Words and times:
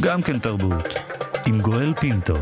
גם 0.00 0.22
כן 0.22 0.38
תרבות, 0.38 0.84
עם 1.46 1.60
גואל 1.60 1.94
פינטו. 1.94 2.34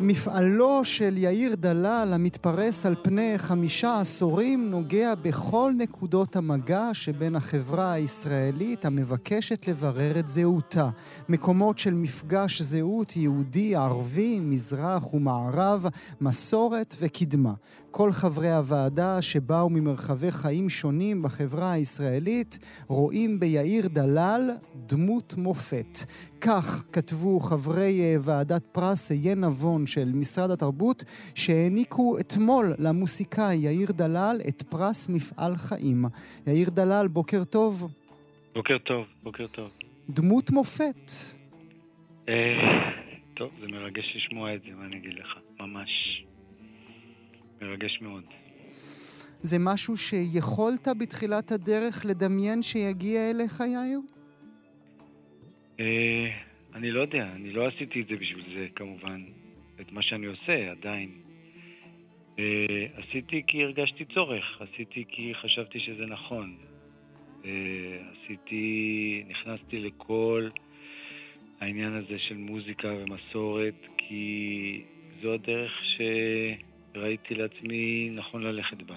מפעלו 0.00 0.84
של 0.84 1.18
יאיר 1.18 1.54
דלל, 1.54 2.10
המתפרס 2.14 2.86
על 2.86 2.94
פני 3.02 3.34
חמישה 3.38 4.00
עשורים, 4.00 4.70
נוגע 4.70 5.14
בכל 5.14 5.72
נקודות 5.78 6.36
המגע 6.36 6.88
שבין 6.92 7.36
החברה 7.36 7.92
הישראלית 7.92 8.84
המבקשת 8.84 9.68
לברר 9.68 10.18
את 10.18 10.28
זהותה. 10.28 10.88
מקומות 11.28 11.78
של 11.78 11.94
מפגש 11.94 12.62
זהות 12.62 13.16
יהודי, 13.16 13.76
ערבי, 13.76 14.40
מזרח 14.40 15.14
ומערב, 15.14 15.86
מסורת 16.20 16.94
וקדמה. 17.00 17.52
כל 17.96 18.10
חברי 18.12 18.50
הוועדה 18.50 19.22
שבאו 19.22 19.70
ממרחבי 19.70 20.30
חיים 20.30 20.68
שונים 20.68 21.22
בחברה 21.22 21.72
הישראלית 21.72 22.58
רואים 22.88 23.40
ביאיר 23.40 23.88
דלל 23.88 24.50
דמות 24.76 25.34
מופת. 25.38 25.98
כך 26.40 26.84
כתבו 26.92 27.40
חברי 27.40 28.00
אה, 28.00 28.16
ועדת 28.20 28.62
פרס 28.72 29.10
עיין 29.10 29.44
נבון 29.44 29.86
של 29.86 30.08
משרד 30.14 30.50
התרבות, 30.50 31.04
שהעניקו 31.34 32.18
אתמול 32.18 32.74
למוסיקאי 32.78 33.56
יאיר 33.56 33.88
דלל 33.92 34.36
את 34.48 34.62
פרס 34.62 35.08
מפעל 35.08 35.56
חיים. 35.56 36.04
יאיר 36.46 36.70
דלל, 36.70 37.08
בוקר 37.08 37.44
טוב. 37.44 37.92
בוקר 38.54 38.78
טוב, 38.78 39.06
בוקר 39.22 39.46
טוב. 39.46 39.70
דמות 40.10 40.50
מופת. 40.50 41.10
אה, 42.28 42.34
טוב, 43.34 43.50
זה 43.60 43.66
מרגש 43.66 44.16
לשמוע 44.16 44.54
את 44.54 44.60
זה, 44.62 44.68
מה 44.78 44.86
אני 44.86 44.96
אגיד 44.96 45.14
לך? 45.14 45.38
ממש. 45.60 45.90
מרגש 47.62 47.98
מאוד. 48.00 48.24
זה 49.40 49.56
משהו 49.60 49.96
שיכולת 49.96 50.88
בתחילת 51.00 51.52
הדרך 51.52 52.06
לדמיין 52.06 52.62
שיגיע 52.62 53.30
אליך, 53.30 53.60
יאיר? 53.60 54.00
אה, 55.80 56.30
אני 56.74 56.90
לא 56.90 57.00
יודע, 57.00 57.26
אני 57.36 57.52
לא 57.52 57.68
עשיתי 57.68 58.00
את 58.00 58.06
זה 58.06 58.14
בשביל 58.16 58.44
זה, 58.54 58.66
כמובן, 58.74 59.24
את 59.80 59.92
מה 59.92 60.02
שאני 60.02 60.26
עושה 60.26 60.70
עדיין. 60.70 61.10
אה, 62.38 62.86
עשיתי 62.96 63.42
כי 63.46 63.62
הרגשתי 63.62 64.04
צורך, 64.04 64.44
עשיתי 64.60 65.04
כי 65.08 65.32
חשבתי 65.42 65.80
שזה 65.80 66.06
נכון. 66.06 66.56
אה, 67.44 67.50
עשיתי, 68.12 69.24
נכנסתי 69.28 69.78
לכל 69.78 70.48
העניין 71.60 71.92
הזה 71.92 72.18
של 72.18 72.36
מוזיקה 72.36 72.88
ומסורת, 72.88 73.74
כי 73.98 74.82
זו 75.22 75.34
הדרך 75.34 75.72
ש... 75.84 76.00
ראיתי 76.96 77.34
לעצמי 77.34 78.10
נכון 78.12 78.42
ללכת 78.42 78.82
בה. 78.82 78.94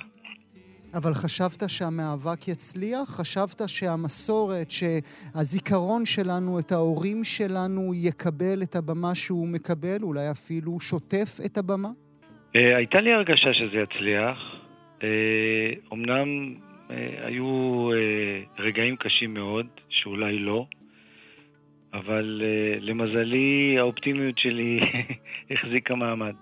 אבל 0.94 1.14
חשבת 1.14 1.70
שהמאבק 1.70 2.48
יצליח? 2.48 3.10
חשבת 3.20 3.70
שהמסורת, 3.70 4.72
שהזיכרון 4.72 6.06
שלנו, 6.06 6.60
את 6.60 6.72
ההורים 6.72 7.24
שלנו, 7.24 7.94
יקבל 7.94 8.60
את 8.64 8.76
הבמה 8.76 9.16
שהוא 9.16 9.48
מקבל? 9.48 10.00
אולי 10.04 10.32
אפילו 10.32 10.80
שוטף 10.80 11.46
את 11.46 11.58
הבמה? 11.58 11.90
אה, 12.56 12.78
הייתה 12.78 13.02
לי 13.02 13.14
הרגשה 13.14 13.54
שזה 13.54 13.78
יצליח. 13.78 14.38
אומנם 15.92 16.54
אה, 16.92 17.28
היו 17.28 17.90
אה, 17.94 18.64
רגעים 18.64 18.96
קשים 18.96 19.34
מאוד, 19.34 19.66
שאולי 19.90 20.40
לא, 20.40 20.66
אבל 21.94 22.42
למזלי 22.80 23.76
האופטימיות 23.80 24.38
שלי 24.38 24.80
החזיקה 25.52 25.96
מעמד. 25.96 26.34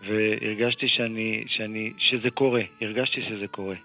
והרגשתי 0.00 0.88
שאני, 0.88 1.44
שאני, 1.46 1.92
שזה 1.98 2.30
קורה, 2.30 2.62
הרגשתי 2.80 3.20
שזה 3.28 3.46
קורה. 3.46 3.76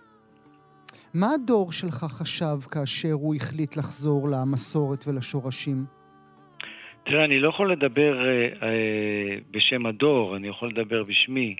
מה 1.13 1.27
הדור 1.35 1.71
שלך 1.71 1.95
חשב 1.95 2.69
כאשר 2.71 3.11
הוא 3.11 3.35
החליט 3.35 3.77
לחזור 3.77 4.29
למסורת 4.29 5.03
ולשורשים? 5.07 5.77
תראה, 7.03 7.25
אני 7.25 7.39
לא 7.39 7.49
יכול 7.49 7.71
לדבר 7.71 8.25
אה, 8.25 8.47
אה, 8.63 9.37
בשם 9.51 9.85
הדור, 9.85 10.35
אני 10.35 10.47
יכול 10.47 10.69
לדבר 10.69 11.03
בשמי 11.03 11.55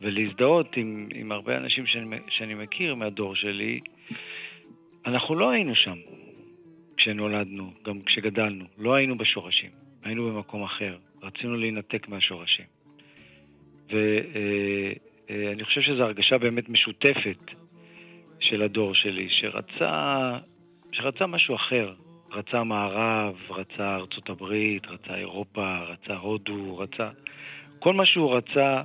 ולהזדהות 0.00 0.76
עם, 0.76 1.08
עם 1.14 1.32
הרבה 1.32 1.56
אנשים 1.56 1.86
שאני, 1.86 2.16
שאני 2.28 2.54
מכיר 2.54 2.94
מהדור 2.94 3.34
שלי. 3.34 3.80
אנחנו 5.06 5.34
לא 5.34 5.50
היינו 5.50 5.74
שם 5.74 5.98
כשנולדנו, 6.96 7.70
גם 7.86 8.02
כשגדלנו. 8.06 8.64
לא 8.78 8.94
היינו 8.94 9.18
בשורשים, 9.18 9.70
היינו 10.02 10.26
במקום 10.26 10.62
אחר. 10.62 10.96
רצינו 11.22 11.56
להינתק 11.56 12.08
מהשורשים. 12.08 12.64
ואני 13.90 15.64
חושב 15.64 15.80
שזו 15.80 16.02
הרגשה 16.02 16.38
באמת 16.38 16.68
משותפת 16.68 17.54
של 18.40 18.62
הדור 18.62 18.94
שלי, 18.94 19.28
שרצה, 19.30 20.38
שרצה 20.92 21.26
משהו 21.26 21.56
אחר. 21.56 21.92
רצה 22.32 22.64
מערב, 22.64 23.34
רצה 23.50 23.96
ארצות 23.96 24.28
הברית, 24.28 24.86
רצה 24.86 25.14
אירופה, 25.14 25.78
רצה 25.78 26.14
הודו, 26.14 26.78
רצה... 26.78 27.08
כל 27.78 27.94
מה 27.94 28.06
שהוא 28.06 28.34
רצה, 28.34 28.82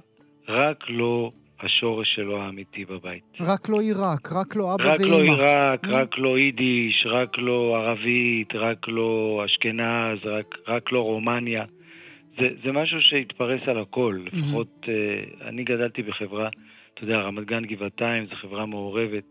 רק 0.48 0.84
לא 0.90 1.32
השורש 1.60 2.16
שלו 2.16 2.42
האמיתי 2.42 2.86
בבית. 2.86 3.24
רק 3.42 3.70
לא 3.70 3.82
עיראק, 3.82 4.32
רק 4.32 4.56
לא 4.56 4.74
אבא 4.74 4.94
רק 4.94 5.00
ואמא. 5.00 5.06
רק 5.06 5.12
לא 5.12 5.22
עיראק, 5.22 5.86
mm. 5.86 5.90
רק 5.90 6.18
לא 6.18 6.38
יידיש, 6.38 7.08
רק 7.10 7.38
לא 7.38 7.78
ערבית, 7.78 8.56
רק 8.56 8.88
לא 8.88 9.42
אשכנז, 9.46 10.20
רק, 10.26 10.56
רק 10.68 10.92
לא 10.92 11.00
רומניה. 11.00 11.64
זה, 12.38 12.48
זה 12.64 12.72
משהו 12.72 13.02
שהתפרס 13.02 13.62
על 13.68 13.80
הכל, 13.80 14.26
לפחות 14.26 14.68
mm-hmm. 14.82 15.42
uh, 15.42 15.48
אני 15.48 15.64
גדלתי 15.64 16.02
בחברה, 16.02 16.50
אתה 16.94 17.04
יודע, 17.04 17.18
רמת 17.18 17.46
גן 17.46 17.66
גבעתיים 17.66 18.26
זו 18.26 18.36
חברה 18.36 18.66
מעורבת, 18.66 19.24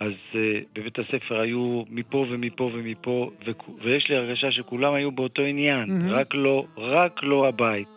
אז 0.00 0.12
uh, 0.32 0.36
בבית 0.74 0.98
הספר 0.98 1.40
היו 1.40 1.82
מפה 1.90 2.26
ומפה 2.30 2.70
ומפה, 2.74 3.30
ו- 3.46 3.84
ויש 3.84 4.08
לי 4.08 4.16
הרגשה 4.16 4.52
שכולם 4.52 4.94
היו 4.94 5.12
באותו 5.12 5.42
עניין, 5.42 5.84
mm-hmm. 5.88 6.12
רק, 6.12 6.34
לא, 6.34 6.66
רק 6.76 7.20
לא 7.22 7.48
הבית. 7.48 7.94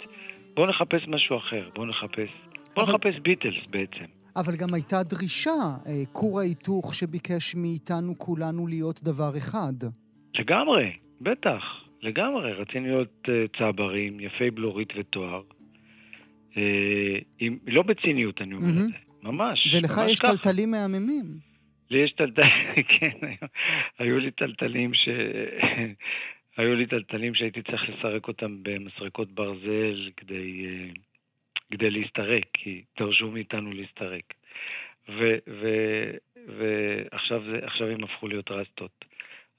בואו 0.55 0.67
נחפש 0.69 1.07
משהו 1.07 1.37
אחר, 1.37 1.69
בואו 1.75 1.85
נחפש, 1.85 2.29
בואו 2.75 2.85
אבל... 2.85 2.93
נחפש 2.93 3.19
ביטלס 3.19 3.65
בעצם. 3.69 4.05
אבל 4.35 4.55
גם 4.55 4.73
הייתה 4.73 5.03
דרישה, 5.03 5.59
אה, 5.87 5.91
כור 6.11 6.39
ההיתוך 6.39 6.95
שביקש 6.95 7.55
מאיתנו 7.55 8.13
כולנו 8.17 8.67
להיות 8.67 9.03
דבר 9.03 9.37
אחד. 9.37 9.73
לגמרי, 10.39 10.91
בטח. 11.21 11.90
לגמרי, 12.01 12.53
רצינו 12.53 12.87
להיות 12.87 13.27
uh, 13.27 13.57
צברים, 13.57 14.19
יפי 14.19 14.51
בלורית 14.51 14.93
ותואר. 14.95 15.41
Uh, 16.53 16.57
עם, 17.39 17.57
לא 17.67 17.83
בציניות, 17.83 18.41
אני 18.41 18.55
אומר. 18.55 18.67
את 18.67 18.73
זה, 18.73 18.97
ממש. 19.23 19.75
ולך 19.75 19.91
יש 20.09 20.19
טלטלים 20.19 20.71
מהממים. 20.71 21.25
לי 21.89 22.03
יש 22.03 22.11
טלטלים, 22.11 22.49
כן, 22.99 23.27
היו 23.99 24.19
לי 24.19 24.31
טלטלים 24.31 24.93
ש... 24.93 25.09
היו 26.57 26.75
לי 26.75 26.85
טלטלים 26.85 27.35
שהייתי 27.35 27.61
צריך 27.61 27.89
לסרק 27.89 28.27
אותם 28.27 28.57
במסרקות 28.63 29.31
ברזל 29.31 30.09
כדי, 30.17 30.65
uh, 30.65 30.99
כדי 31.71 31.89
להסתרק, 31.89 32.45
כי 32.53 32.83
דרשו 32.99 33.31
מאיתנו 33.31 33.71
להסתרק. 33.71 34.33
ועכשיו 36.47 37.87
הם 37.87 38.03
הפכו 38.03 38.27
להיות 38.27 38.51
רסטות. 38.51 39.05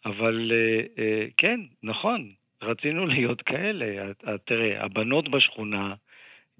אבל 0.05 0.53
אה, 0.53 1.05
אה, 1.05 1.27
כן, 1.37 1.61
נכון, 1.83 2.31
רצינו 2.63 3.07
להיות 3.07 3.43
כאלה. 3.43 4.13
תראה, 4.47 4.85
הבנות 4.85 5.31
בשכונה 5.31 5.95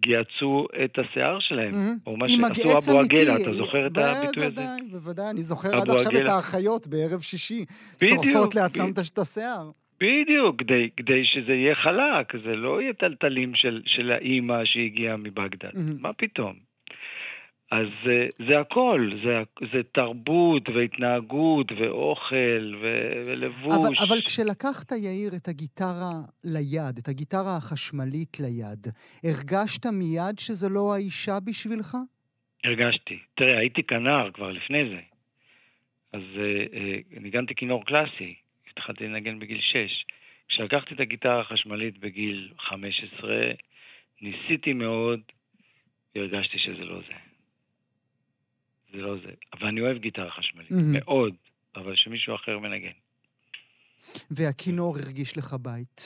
גייצו 0.01 0.67
את 0.85 0.99
השיער 0.99 1.39
שלהם, 1.41 1.73
mm-hmm. 1.73 2.07
או 2.07 2.17
מה 2.17 2.29
שעשו 2.29 2.93
אבו 2.93 3.01
עגלה, 3.01 3.37
אתה 3.43 3.53
זוכר 3.53 3.87
את 3.87 3.99
הביטוי 3.99 4.45
הזה? 4.45 4.55
בוודאי, 4.55 4.81
בוודאי, 4.93 5.31
אני 5.31 5.43
זוכר 5.43 5.69
עד 5.69 5.91
עכשיו 5.91 6.13
את 6.23 6.29
האחיות 6.29 6.87
בערב 6.87 7.21
שישי, 7.21 7.65
שורפות 8.09 8.55
לעצמם 8.55 8.91
את 8.91 9.19
השיער. 9.19 9.71
בדיוק, 10.01 10.59
כדי, 10.59 10.91
כדי 10.97 11.23
שזה 11.25 11.53
יהיה 11.53 11.75
חלק, 11.75 12.43
זה 12.45 12.57
לא 12.57 12.83
יהיה 12.83 12.93
טלטלים 12.93 13.55
של, 13.55 13.83
של 13.87 14.13
האימא 14.13 14.65
שהגיעה 14.65 15.17
מבגדד, 15.17 15.71
mm-hmm. 15.71 16.01
מה 16.01 16.13
פתאום? 16.13 16.72
אז 17.73 17.87
זה, 18.05 18.27
זה 18.49 18.61
הכל, 18.61 19.11
זה, 19.25 19.43
זה 19.73 19.83
תרבות 19.83 20.69
והתנהגות 20.69 21.73
ואוכל 21.73 22.75
ו, 22.83 22.87
ולבוש. 23.27 23.75
אבל, 23.75 23.95
אבל 24.09 24.21
כשלקחת, 24.27 24.93
יאיר, 24.93 25.33
את 25.37 25.49
הגיטרה 25.49 26.13
ליד, 26.45 26.95
את 27.03 27.09
הגיטרה 27.09 27.57
החשמלית 27.57 28.41
ליד, 28.41 28.87
הרגשת 29.25 29.87
מיד 29.87 30.39
שזו 30.39 30.69
לא 30.69 30.95
האישה 30.95 31.41
בשבילך? 31.47 31.97
הרגשתי. 32.65 33.19
תראה, 33.35 33.59
הייתי 33.59 33.83
כנר 33.83 34.31
כבר 34.35 34.53
לפני 34.53 34.89
זה. 34.89 35.01
אז 36.13 36.23
אה, 36.37 36.65
אה, 36.79 37.21
ניגנתי 37.21 37.55
כינור 37.55 37.85
קלאסי, 37.85 38.35
התחלתי 38.71 39.05
לנגן 39.05 39.39
בגיל 39.39 39.61
6. 39.61 40.05
כשלקחתי 40.49 40.95
את 40.95 41.01
הגיטרה 41.01 41.41
החשמלית 41.41 41.99
בגיל 41.99 42.49
15, 42.59 43.31
ניסיתי 44.23 44.73
מאוד, 44.73 45.21
והרגשתי 46.15 46.59
שזה 46.59 46.85
לא 46.85 47.01
זה. 47.09 47.32
זה 48.93 48.99
לא 48.99 49.17
זה. 49.17 49.33
אבל 49.53 49.67
אני 49.67 49.81
אוהב 49.81 49.99
גיטרה 49.99 50.31
חשמלית, 50.31 50.71
mm-hmm. 50.71 50.93
מאוד, 50.93 51.35
אבל 51.77 51.97
שמישהו 51.97 52.35
אחר 52.35 52.59
מנגן. 52.59 52.93
והכינור 54.31 54.97
הרגיש 54.99 55.39
לך 55.39 55.57
בית? 55.63 56.01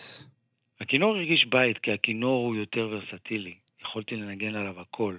הכינור 0.81 1.17
הרגיש 1.17 1.47
בית, 1.51 1.79
כי 1.79 1.93
הכינור 1.93 2.47
הוא 2.47 2.57
יותר 2.57 2.89
ורסטילי. 2.93 3.55
יכולתי 3.83 4.17
לנגן 4.17 4.55
עליו 4.55 4.81
הכל. 4.81 5.17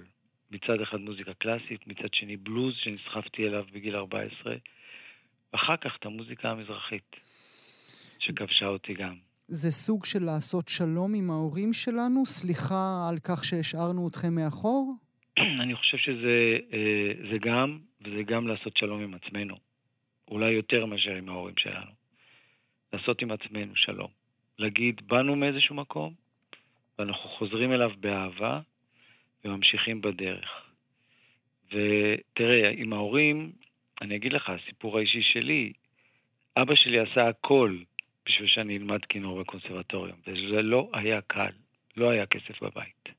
מצד 0.50 0.80
אחד 0.82 0.96
מוזיקה 1.00 1.34
קלאסית, 1.34 1.86
מצד 1.86 2.08
שני 2.12 2.36
בלוז 2.36 2.74
שנסחפתי 2.76 3.46
אליו 3.46 3.64
בגיל 3.72 3.96
14, 3.96 4.54
ואחר 5.52 5.76
כך 5.76 5.96
את 6.00 6.06
המוזיקה 6.06 6.50
המזרחית, 6.50 7.16
שכבשה 8.18 8.66
אותי 8.66 8.94
גם. 8.94 9.14
זה 9.48 9.70
סוג 9.70 10.04
של 10.04 10.24
לעשות 10.24 10.68
שלום 10.68 11.14
עם 11.14 11.30
ההורים 11.30 11.72
שלנו? 11.72 12.26
סליחה 12.26 13.08
על 13.10 13.18
כך 13.24 13.44
שהשארנו 13.44 14.08
אתכם 14.08 14.34
מאחור? 14.34 14.94
אני 15.62 15.74
חושב 15.74 15.98
שזה 15.98 16.58
אה, 16.72 17.12
זה 17.30 17.38
גם, 17.38 17.78
וזה 18.00 18.22
גם 18.22 18.48
לעשות 18.48 18.76
שלום 18.76 19.02
עם 19.02 19.14
עצמנו. 19.14 19.56
אולי 20.28 20.50
יותר 20.50 20.86
מאשר 20.86 21.14
עם 21.14 21.28
ההורים 21.28 21.54
שלנו. 21.58 21.90
לעשות 22.92 23.22
עם 23.22 23.30
עצמנו 23.30 23.76
שלום. 23.76 24.08
להגיד, 24.58 25.00
באנו 25.06 25.36
מאיזשהו 25.36 25.74
מקום, 25.74 26.14
ואנחנו 26.98 27.30
חוזרים 27.30 27.72
אליו 27.72 27.90
באהבה, 28.00 28.60
וממשיכים 29.44 30.00
בדרך. 30.00 30.62
ותראה, 31.66 32.70
עם 32.76 32.92
ההורים, 32.92 33.52
אני 34.00 34.16
אגיד 34.16 34.32
לך, 34.32 34.50
הסיפור 34.50 34.98
האישי 34.98 35.22
שלי, 35.22 35.72
אבא 36.56 36.74
שלי 36.74 36.98
עשה 36.98 37.28
הכל 37.28 37.78
בשביל 38.26 38.48
שאני 38.48 38.76
אלמד 38.76 39.04
כינור 39.04 39.40
בקונסרבטוריום, 39.40 40.18
וזה 40.26 40.62
לא 40.62 40.90
היה 40.92 41.20
קל, 41.20 41.52
לא 41.96 42.10
היה 42.10 42.26
כסף 42.26 42.62
בבית. 42.62 43.17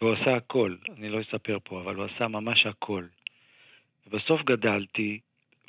והוא 0.00 0.14
עשה 0.14 0.36
הכל, 0.36 0.76
אני 0.98 1.08
לא 1.08 1.20
אספר 1.20 1.58
פה, 1.64 1.80
אבל 1.80 1.94
הוא 1.94 2.04
עשה 2.04 2.28
ממש 2.28 2.66
הכל. 2.66 3.04
ובסוף 4.06 4.40
גדלתי, 4.42 5.20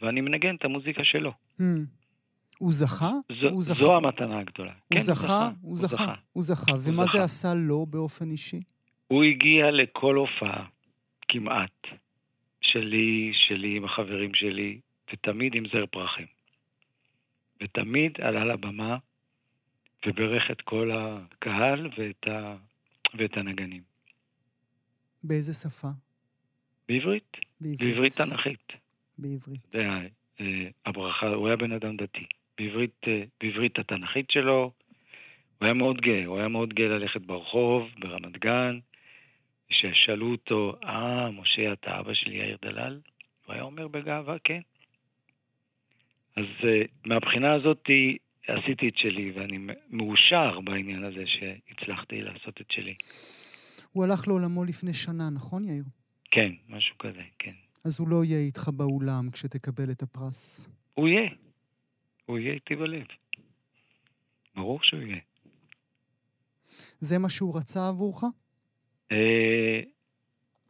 ואני 0.02 0.22
מנגן 0.22 0.56
את 0.56 0.66
המוזיקה 0.66 1.04
שלו. 1.04 1.32
Hmm. 1.60 1.64
הוא 2.58 2.74
זכה? 2.74 3.12
זו, 3.42 3.50
הוא 3.50 3.64
זכה. 3.64 3.80
זו 3.80 3.98
המתנה 3.98 4.40
הגדולה. 4.40 4.72
הוא 4.72 4.98
כן, 4.98 5.00
זכה? 5.00 5.50
הוא 5.62 5.78
זכה. 5.78 6.14
הוא 6.34 6.44
זכה. 6.44 6.72
ומה 6.72 7.06
זה 7.06 7.12
זכה. 7.12 7.24
עשה 7.24 7.54
לו 7.68 7.86
באופן 7.86 8.32
אישי? 8.32 8.62
הוא 9.08 9.24
הגיע 9.24 9.72
לכל 9.72 10.16
הופעה, 10.16 10.66
כמעט, 11.28 11.88
שלי, 12.62 13.32
שלי 13.34 13.78
עם 13.78 13.86
החברים 13.86 14.34
שלי, 14.34 14.80
ותמיד 15.14 15.56
עם 15.56 15.64
זר 15.74 15.86
פרחים. 15.86 16.26
ותמיד 17.64 18.12
עלה 18.22 18.46
לבמה 18.46 18.98
וברך 20.06 20.52
את 20.52 20.62
כל 20.62 20.92
הקהל 20.94 21.90
ואת, 21.98 22.28
ה... 22.28 22.56
ואת 23.18 23.38
הנגנים. 23.38 23.97
באיזה 25.24 25.54
שפה? 25.54 25.88
בעברית, 26.90 27.38
בעברית 27.62 28.14
תנ"כית. 28.14 28.74
בעברית. 29.18 29.72
זה 29.72 29.88
אה, 30.40 30.68
הברכה, 30.86 31.28
הוא 31.28 31.48
היה 31.48 31.56
בן 31.56 31.72
אדם 31.72 31.98
דתי. 31.98 32.26
בעברית, 32.58 33.02
אה, 33.08 33.24
בעברית 33.42 33.80
התנ"כית 33.80 34.32
שלו, 34.32 34.72
הוא 35.58 35.66
היה 35.66 35.74
מאוד 35.74 36.02
גאה, 36.02 36.26
הוא 36.26 36.38
היה 36.38 36.48
מאוד 36.48 36.74
גאה 36.74 36.88
ללכת 36.88 37.22
ברחוב, 37.22 37.90
ברמת 38.00 38.38
גן, 38.38 38.80
כששאלו 39.70 40.32
אותו, 40.32 40.76
אה, 40.84 41.32
משה, 41.32 41.74
אתה 41.74 42.00
אבא 42.00 42.14
של 42.14 42.32
יאיר 42.32 42.58
דלל? 42.62 43.00
הוא 43.46 43.54
היה 43.54 43.64
אומר 43.64 43.88
בגאווה, 43.88 44.36
כן. 44.44 44.62
אז 46.36 46.46
אה, 46.64 46.82
מהבחינה 47.06 47.54
הזאת 47.54 47.90
עשיתי 48.48 48.90
את 48.90 48.98
שלי, 48.98 49.32
ואני 49.32 49.58
מאושר 49.90 50.60
בעניין 50.60 51.04
הזה 51.04 51.24
שהצלחתי 51.26 52.22
לעשות 52.22 52.62
את 52.62 52.72
שלי. 52.72 52.96
הוא 53.98 54.04
הלך 54.04 54.28
לעולמו 54.28 54.64
לפני 54.64 54.94
שנה, 54.94 55.30
נכון, 55.36 55.66
יאיר? 55.66 55.84
כן, 56.32 56.52
משהו 56.70 56.98
כזה, 56.98 57.22
כן. 57.40 57.52
אז 57.86 58.00
הוא 58.00 58.08
לא 58.08 58.24
יהיה 58.24 58.40
איתך 58.40 58.70
באולם 58.70 59.32
כשתקבל 59.32 59.92
את 59.92 60.02
הפרס. 60.02 60.70
הוא 60.94 61.08
יהיה. 61.08 61.30
הוא 62.26 62.38
יהיה 62.38 62.54
איתי 62.54 62.76
בלב. 62.76 63.06
ברור 64.56 64.80
שהוא 64.84 65.02
יהיה. 65.02 65.20
זה 67.00 67.20
מה 67.20 67.30
שהוא 67.30 67.58
רצה 67.58 67.88
עבורך? 67.88 68.24
אה, 69.12 69.80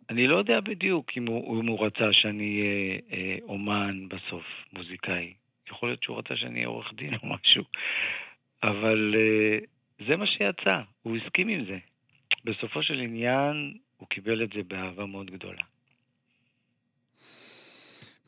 אני 0.09 0.27
לא 0.27 0.37
יודע 0.37 0.59
בדיוק 0.59 1.11
אם 1.17 1.27
הוא, 1.27 1.61
אם 1.61 1.67
הוא 1.67 1.85
רצה 1.85 2.09
שאני 2.11 2.61
אהיה 2.61 2.99
אה, 3.11 3.37
אומן 3.43 4.07
בסוף, 4.09 4.45
מוזיקאי. 4.73 5.33
יכול 5.69 5.89
להיות 5.89 6.03
שהוא 6.03 6.17
רצה 6.17 6.35
שאני 6.35 6.55
אהיה 6.55 6.67
עורך 6.67 6.93
דין 6.93 7.13
או 7.13 7.27
משהו. 7.27 7.63
אבל 8.63 9.15
אה, 9.17 9.57
זה 10.07 10.15
מה 10.15 10.27
שיצא, 10.27 10.81
הוא 11.01 11.17
הסכים 11.17 11.47
עם 11.47 11.65
זה. 11.65 11.77
בסופו 12.47 12.83
של 12.83 12.99
עניין, 12.99 13.77
הוא 13.97 14.07
קיבל 14.07 14.43
את 14.43 14.49
זה 14.55 14.63
באהבה 14.67 15.05
מאוד 15.05 15.31
גדולה. 15.31 15.61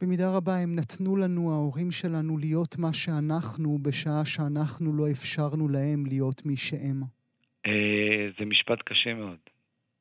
במידה 0.02 0.36
רבה 0.38 0.56
הם 0.64 0.76
נתנו 0.76 1.18
לנו, 1.18 1.52
ההורים 1.52 1.92
שלנו, 1.92 2.38
להיות 2.38 2.78
מה 2.78 2.94
שאנחנו, 2.94 3.78
בשעה 3.78 4.26
שאנחנו 4.26 4.94
לא 4.98 5.12
אפשרנו 5.12 5.68
להם 5.68 6.06
להיות 6.06 6.46
מי 6.46 6.58
שהם. 6.58 7.02
אה, 7.66 8.30
זה 8.40 8.46
משפט 8.46 8.80
קשה 8.86 9.14
מאוד. 9.14 9.38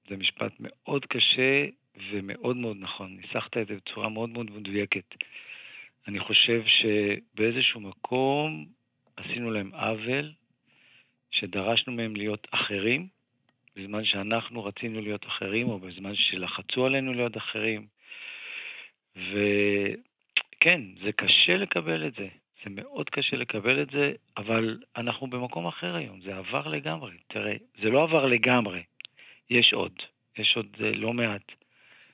זה 0.09 0.17
משפט 0.17 0.53
מאוד 0.61 1.05
קשה 1.05 1.67
ומאוד 2.13 2.57
מאוד 2.57 2.77
נכון. 2.81 3.17
ניסחת 3.17 3.57
את 3.57 3.67
זה 3.67 3.75
בצורה 3.75 4.09
מאוד 4.09 4.31
מאוד 4.31 4.51
מדויקת. 4.51 5.15
אני 6.09 6.21
חושב 6.21 6.63
שבאיזשהו 6.67 7.81
מקום 7.81 8.67
עשינו 9.17 9.51
להם 9.51 9.75
עוול, 9.75 10.33
שדרשנו 11.31 11.93
מהם 11.93 12.17
להיות 12.17 12.47
אחרים, 12.51 13.09
בזמן 13.79 14.05
שאנחנו 14.05 14.65
רצינו 14.65 15.01
להיות 15.01 15.27
אחרים, 15.27 15.69
או 15.69 15.79
בזמן 15.79 16.13
שלחצו 16.15 16.87
עלינו 16.87 17.13
להיות 17.13 17.37
אחרים. 17.37 17.87
וכן, 19.17 20.81
זה 21.05 21.13
קשה 21.13 21.57
לקבל 21.57 22.07
את 22.07 22.13
זה. 22.15 22.29
זה 22.65 22.71
מאוד 22.71 23.11
קשה 23.11 23.37
לקבל 23.37 23.83
את 23.83 23.91
זה, 23.91 24.13
אבל 24.37 24.79
אנחנו 24.97 25.27
במקום 25.27 25.67
אחר 25.67 25.97
היום, 25.97 26.21
זה 26.25 26.37
עבר 26.37 26.69
לגמרי. 26.69 27.17
תראה, 27.29 27.55
זה 27.83 27.89
לא 27.91 28.03
עבר 28.03 28.27
לגמרי, 28.27 28.83
יש 29.51 29.73
עוד, 29.73 29.93
יש 30.39 30.53
עוד 30.57 30.67
uh, 30.75 30.83
לא 30.83 31.13
מעט. 31.13 31.53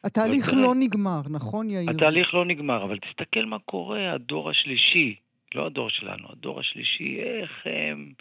התהליך 0.05 0.51
תראה, 0.51 0.63
לא 0.63 0.75
נגמר, 0.75 1.21
נכון, 1.31 1.71
יאיר? 1.71 1.91
התהליך 1.91 2.35
לא 2.35 2.45
נגמר, 2.45 2.85
אבל 2.85 2.99
תסתכל 2.99 3.45
מה 3.45 3.59
קורה, 3.59 4.13
הדור 4.13 4.51
השלישי, 4.51 5.15
לא 5.55 5.67
הדור 5.67 5.91
שלנו, 5.91 6.29
הדור 6.33 6.61
השלישי, 6.61 7.21
איך 7.23 7.67
הם 7.67 8.13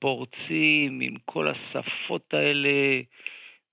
פורצים 0.00 1.00
עם 1.00 1.14
כל 1.24 1.48
השפות 1.48 2.34
האלה, 2.34 3.00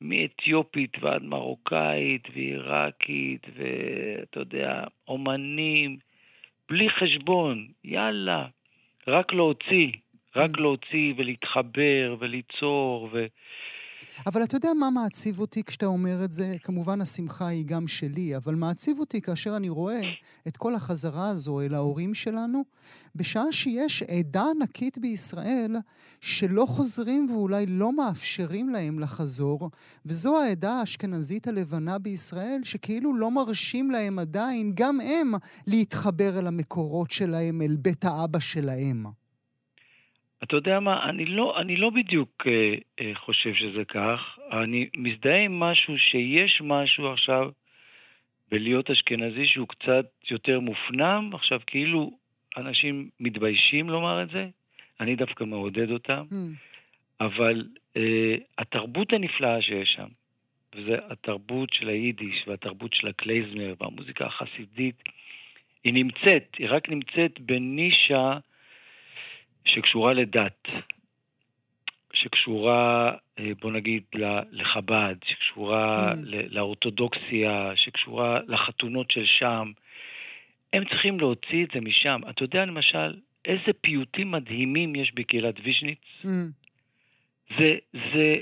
מאתיופית 0.02 0.92
ועד 1.02 1.24
מרוקאית 1.24 2.28
ועיראקית, 2.34 3.48
ואתה 3.56 4.40
יודע, 4.40 4.84
אומנים, 5.08 5.98
בלי 6.70 6.90
חשבון, 6.90 7.68
יאללה, 7.84 8.46
רק 9.08 9.34
להוציא, 9.34 9.92
רק 10.36 10.58
להוציא 10.58 11.14
ולהתחבר 11.18 12.16
וליצור 12.20 13.10
ו... 13.12 13.26
אבל 14.26 14.44
אתה 14.44 14.56
יודע 14.56 14.74
מה 14.74 14.90
מעציב 14.90 15.40
אותי 15.40 15.64
כשאתה 15.64 15.86
אומר 15.86 16.26
את 16.26 16.32
זה? 16.32 16.56
כמובן 16.64 17.02
השמחה 17.02 17.48
היא 17.48 17.66
גם 17.66 17.88
שלי, 17.88 18.38
אבל 18.38 18.56
מעציב 18.56 19.00
אותי 19.00 19.22
כאשר 19.22 19.56
אני 19.56 19.70
רואה 19.70 20.02
את 20.48 20.58
כל 20.58 20.76
החזרה 20.76 21.30
הזו 21.30 21.62
אל 21.62 21.74
ההורים 21.74 22.14
שלנו, 22.14 22.64
בשעה 23.16 23.52
שיש 23.52 24.04
עדה 24.04 24.46
ענקית 24.56 24.98
בישראל 24.98 25.76
שלא 26.22 26.66
חוזרים 26.66 27.28
ואולי 27.30 27.66
לא 27.66 27.94
מאפשרים 27.94 28.70
להם 28.70 29.00
לחזור, 29.00 29.70
וזו 30.06 30.42
העדה 30.42 30.74
האשכנזית 30.74 31.48
הלבנה 31.48 31.98
בישראל, 31.98 32.62
שכאילו 32.64 33.16
לא 33.16 33.32
מרשים 33.32 33.92
להם 33.92 34.20
עדיין, 34.20 34.72
גם 34.76 35.00
הם, 35.02 35.34
להתחבר 35.68 36.40
אל 36.40 36.48
המקורות 36.48 37.12
שלהם, 37.12 37.62
אל 37.62 37.76
בית 37.76 38.06
האבא 38.06 38.40
שלהם. 38.40 39.06
אתה 40.44 40.56
יודע 40.56 40.80
מה, 40.80 41.10
אני 41.10 41.26
לא, 41.26 41.60
אני 41.62 41.76
לא 41.76 41.90
בדיוק 41.90 42.48
אה, 42.48 42.76
אה, 43.02 43.12
חושב 43.16 43.54
שזה 43.54 43.86
כך. 43.86 44.40
אני 44.52 44.90
מזדהה 44.98 45.44
עם 45.44 45.60
משהו 45.60 45.98
שיש 45.98 46.62
משהו 46.64 47.12
עכשיו 47.12 47.50
בלהיות 48.52 48.90
אשכנזי 48.90 49.48
שהוא 49.48 49.68
קצת 49.68 50.06
יותר 50.32 50.60
מופנם. 50.60 51.30
עכשיו, 51.34 51.60
כאילו 51.68 52.12
אנשים 52.58 53.10
מתביישים 53.20 53.90
לומר 53.90 54.24
את 54.24 54.30
זה, 54.30 54.48
אני 55.00 55.16
דווקא 55.16 55.44
מעודד 55.44 55.92
אותם, 55.92 56.26
Mm. 56.32 56.36
אבל 57.22 57.68
אה, 57.98 58.36
התרבות 58.58 59.14
הנפלאה 59.14 59.62
שיש 59.62 59.90
שם, 59.96 60.08
וזה 60.76 60.96
התרבות 61.10 61.70
של 61.74 61.90
היידיש 61.90 62.48
והתרבות 62.48 62.94
של 62.94 63.08
הקלייזמר 63.08 63.74
והמוזיקה 63.80 64.26
החסידית, 64.26 65.04
היא 65.84 65.94
נמצאת, 65.94 66.56
היא 66.58 66.68
רק 66.70 66.90
נמצאת 66.90 67.40
בנישה 67.40 68.38
שקשורה 69.68 70.14
לדת, 70.14 70.68
שקשורה, 72.14 73.12
אה, 73.40 73.52
בוא 73.62 73.72
נגיד, 73.72 74.04
לחב"ד, 74.52 75.16
שקשורה 75.26 76.14
Mm. 76.14 76.18
לאורתודוקסיה, 76.50 77.72
שקשורה 77.76 78.40
לחתונות 78.48 79.12
של 79.12 79.26
שם. 79.26 79.72
הם 80.74 80.86
צריכים 80.86 81.20
להוציא 81.20 81.66
את 81.66 81.70
זה 81.74 81.82
משם. 81.82 82.22
אתה 82.30 82.44
יודע, 82.44 82.66
למשל, 82.66 83.16
איזה 83.46 83.74
פיוטים 83.82 84.32
מדהימים 84.32 84.96
יש 84.96 85.12
בקהילת 85.16 85.56
ויז'ניץ? 85.64 86.00
Mm. 86.24 86.28
זה, 87.50 87.76
זה, 87.94 88.36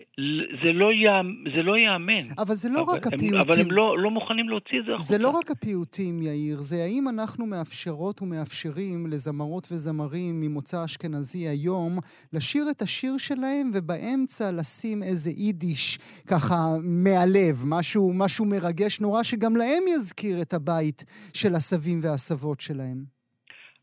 זה, 0.63 0.71
לא, 0.73 0.93
יאמ, 0.93 1.43
זה 1.55 1.61
לא 1.63 1.77
ייאמן. 1.77 2.25
אבל 2.37 2.55
זה 2.55 2.69
לא 2.69 2.83
אבל 2.83 2.93
רק 2.93 3.07
הם, 3.07 3.13
הפיוטים. 3.13 3.39
אבל 3.39 3.61
הם 3.61 3.71
לא, 3.71 3.99
לא 3.99 4.11
מוכנים 4.11 4.49
להוציא 4.49 4.79
את 4.79 4.85
זה 4.85 4.91
החוצה. 4.91 5.15
זה 5.15 5.23
לא 5.23 5.29
רק 5.29 5.51
הפיוטים, 5.51 6.21
יאיר, 6.21 6.57
זה 6.61 6.75
האם 6.83 7.03
אנחנו 7.13 7.45
מאפשרות 7.45 8.21
ומאפשרים 8.21 9.07
לזמרות 9.11 9.67
וזמרים 9.71 10.33
ממוצא 10.41 10.85
אשכנזי 10.85 11.47
היום 11.47 11.91
לשיר 12.33 12.63
את 12.71 12.81
השיר 12.81 13.17
שלהם 13.17 13.69
ובאמצע 13.73 14.51
לשים 14.57 15.03
איזה 15.03 15.31
יידיש 15.37 15.97
ככה 16.31 16.55
מהלב, 17.03 17.55
משהו, 17.77 18.11
משהו 18.13 18.45
מרגש 18.45 19.01
נורא 19.01 19.23
שגם 19.23 19.55
להם 19.55 19.83
יזכיר 19.95 20.41
את 20.41 20.53
הבית 20.53 20.99
של 21.33 21.53
הסבים 21.53 21.99
והסבות 22.03 22.59
שלהם. 22.59 22.99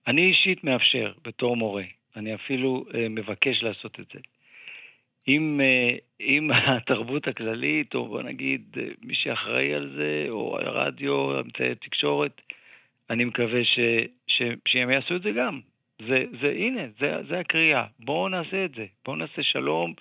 אני 0.07 0.23
אישית 0.31 0.64
מאפשר, 0.64 1.12
בתור 1.25 1.57
מורה. 1.57 1.85
אני 2.17 2.35
אפילו 2.35 2.85
uh, 2.88 2.97
מבקש 3.11 3.62
לעשות 3.62 4.00
את 4.00 4.07
זה. 4.14 4.19
אם, 5.29 5.61
uh, 5.61 6.00
אם 6.21 6.50
התרבות 6.76 7.29
הכללית, 7.29 7.95
או 7.95 8.09
בוא 8.09 8.23
נגיד 8.23 8.62
uh, 8.75 8.81
מי 9.02 9.14
שאחראי 9.14 9.75
על 9.75 9.93
זה, 9.97 10.26
או 10.29 10.59
הרדיו, 10.59 11.41
אמצעי 11.41 11.71
התקשורת, 11.73 12.41
אני 13.11 13.25
מקווה 13.25 13.64
ש, 13.64 13.79
ש, 14.26 14.43
שהם 14.69 14.91
יעשו 14.91 15.17
את 15.17 15.23
זה 15.23 15.31
גם. 15.31 15.61
זה, 16.09 16.25
זה 16.41 16.50
הנה, 16.50 16.83
זה, 17.00 17.17
זה 17.29 17.38
הקריאה. 17.38 17.85
בואו 17.99 18.29
נעשה 18.29 18.64
את 18.64 18.75
זה. 18.75 18.87
בואו 19.05 19.17
נעשה 19.17 19.43
שלום 19.43 19.95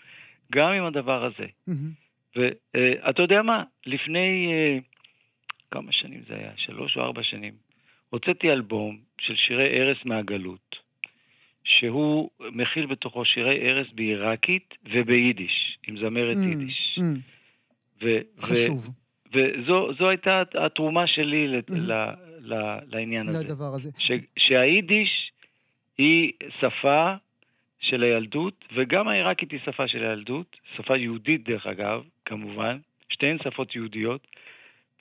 גם 0.52 0.72
עם 0.72 0.86
הדבר 0.86 1.26
הזה. 1.26 1.46
Mm-hmm. 1.70 2.36
ואתה 2.36 3.20
uh, 3.20 3.22
יודע 3.22 3.42
מה? 3.42 3.64
לפני 3.86 4.50
כמה 5.72 5.92
שנים 5.92 6.22
זה 6.28 6.36
היה? 6.36 6.52
שלוש 6.58 6.98
או 6.98 7.02
ארבע 7.02 7.24
שנים. 7.24 7.54
הוצאתי 8.10 8.52
אלבום 8.52 8.98
של 9.22 9.36
שירי 9.36 9.80
ערש 9.80 10.06
מהגלות, 10.06 10.76
שהוא 11.80 12.30
מכיל 12.40 12.86
בתוכו 12.86 13.26
שירי 13.26 13.70
ערש 13.70 13.88
בעיראקית 13.94 14.74
וביידיש, 14.94 15.78
עם 15.88 15.98
זמרת 15.98 16.38
mm, 16.38 16.40
יידיש. 16.40 17.00
Mm. 17.00 17.04
ו- 18.04 18.42
חשוב. 18.42 18.90
וזו 19.34 20.10
הייתה 20.10 20.44
התרומה 20.66 21.08
שלי 21.08 21.60
mm-hmm. 21.60 21.74
ל- 21.74 22.12
ל- 22.54 22.80
לעניין 22.92 23.30
הזה. 23.30 23.44
לדבר 23.44 23.74
הזה. 23.74 23.92
ש- 23.98 24.12
שהיידיש 24.38 25.32
היא 25.98 26.32
שפה 26.60 27.14
של 27.80 28.04
הילדות, 28.04 28.66
וגם 28.76 29.08
העיראקית 29.08 29.52
היא 29.52 29.60
שפה 29.66 29.88
של 29.88 30.04
הילדות, 30.06 30.58
שפה 30.76 30.98
יהודית 30.98 31.44
דרך 31.50 31.68
אגב, 31.68 32.04
כמובן, 32.26 32.78
שתיהן 33.10 33.38
שפות 33.44 33.76
יהודיות, 33.76 34.28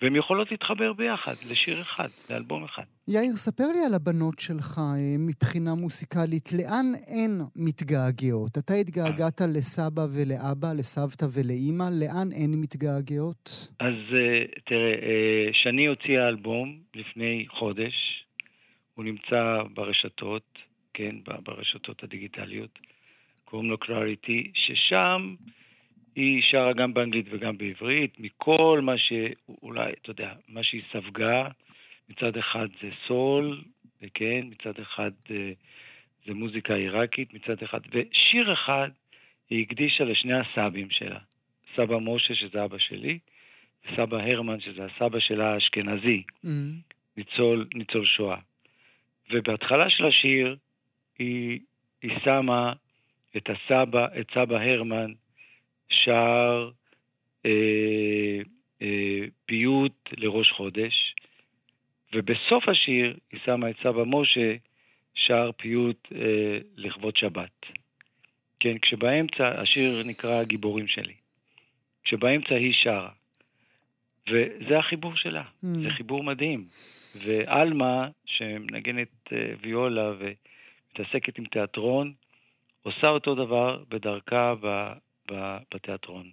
והן 0.02 0.16
יכולות 0.16 0.50
להתחבר 0.50 0.92
ביחד, 0.92 1.32
לשיר 1.50 1.80
אחד, 1.80 2.08
לאלבום 2.30 2.64
אחד. 2.64 2.82
יאיר, 3.08 3.36
ספר 3.36 3.64
לי 3.74 3.84
על 3.86 3.94
הבנות 3.94 4.38
שלך 4.38 4.78
אה, 4.78 5.16
מבחינה 5.28 5.74
מוסיקלית. 5.74 6.48
לאן 6.58 6.86
הן 7.08 7.34
מתגעגעות? 7.56 8.58
אתה 8.58 8.74
התגעגעת 8.74 9.40
לסבא 9.54 10.02
ולאבא, 10.14 10.72
לסבתא 10.78 11.26
ולאימא, 11.34 11.88
לאן 12.00 12.28
הן 12.36 12.52
מתגעגעות? 12.62 13.68
אז 13.80 13.94
אה, 14.14 14.44
תראה, 14.66 14.94
אה, 15.06 15.48
שני 15.52 15.86
הוציאה 15.86 16.28
אלבום 16.28 16.78
לפני 16.94 17.46
חודש, 17.48 18.24
הוא 18.94 19.04
נמצא 19.04 19.62
ברשתות, 19.74 20.58
כן, 20.94 21.16
ברשתות 21.44 22.04
הדיגיטליות, 22.04 22.78
קוראים 23.44 23.70
לו 23.70 23.78
קלריטי, 23.78 24.52
ששם... 24.54 25.34
היא 26.20 26.42
שרה 26.42 26.72
גם 26.72 26.94
באנגלית 26.94 27.26
וגם 27.30 27.58
בעברית, 27.58 28.20
מכל 28.20 28.80
מה 28.82 28.94
שאולי, 28.98 29.92
אתה 29.92 30.10
יודע, 30.10 30.32
מה 30.48 30.62
שהיא 30.62 30.82
ספגה, 30.92 31.48
מצד 32.08 32.36
אחד 32.36 32.68
זה 32.82 32.88
סול, 33.06 33.60
וכן, 34.02 34.46
מצד 34.50 34.80
אחד 34.80 35.10
אה, 35.30 35.52
זה 36.26 36.34
מוזיקה 36.34 36.74
עיראקית, 36.74 37.34
מצד 37.34 37.62
אחד, 37.62 37.80
ושיר 37.88 38.52
אחד 38.52 38.88
היא 39.50 39.62
הקדישה 39.62 40.04
לשני 40.04 40.38
הסבים 40.38 40.90
שלה, 40.90 41.18
סבא 41.76 41.98
משה, 41.98 42.34
שזה 42.34 42.64
אבא 42.64 42.78
שלי, 42.78 43.18
וסבא 43.84 44.16
הרמן, 44.16 44.60
שזה 44.60 44.84
הסבא 44.84 45.20
שלה 45.20 45.54
האשכנזי, 45.54 46.22
mm-hmm. 46.44 46.48
ניצול, 47.16 47.68
ניצול 47.74 48.06
שואה. 48.06 48.38
ובהתחלה 49.30 49.90
של 49.90 50.06
השיר 50.06 50.56
היא, 51.18 51.60
היא 52.02 52.10
שמה 52.24 52.72
את 53.36 53.50
הסבא, 53.50 54.06
את 54.20 54.26
סבא 54.34 54.56
הרמן, 54.56 55.12
שר 55.90 56.70
אה, 57.46 58.40
אה, 58.82 59.26
פיוט 59.46 60.08
לראש 60.16 60.52
חודש, 60.52 61.14
ובסוף 62.14 62.68
השיר 62.68 63.16
היא 63.32 63.40
שמה 63.44 63.70
את 63.70 63.76
סבא 63.82 64.02
משה 64.06 64.54
שר 65.14 65.50
פיוט 65.56 66.08
אה, 66.14 66.58
לכבוד 66.76 67.16
שבת. 67.16 67.66
כן, 68.60 68.78
כשבאמצע, 68.78 69.60
השיר 69.60 70.02
נקרא 70.06 70.44
גיבורים 70.44 70.88
שלי. 70.88 71.14
כשבאמצע 72.04 72.54
היא 72.54 72.72
שרה. 72.82 73.10
וזה 74.28 74.78
החיבור 74.78 75.16
שלה, 75.16 75.42
mm. 75.42 75.66
זה 75.66 75.90
חיבור 75.90 76.24
מדהים. 76.24 76.64
ועלמה, 77.24 78.08
שמנגנת 78.26 79.32
אה, 79.32 79.52
ויולה 79.60 80.12
ומתעסקת 80.18 81.38
עם 81.38 81.44
תיאטרון, 81.44 82.12
עושה 82.82 83.08
אותו 83.08 83.34
דבר 83.34 83.82
בדרכה 83.88 84.54
בתיאטרון. 85.74 86.30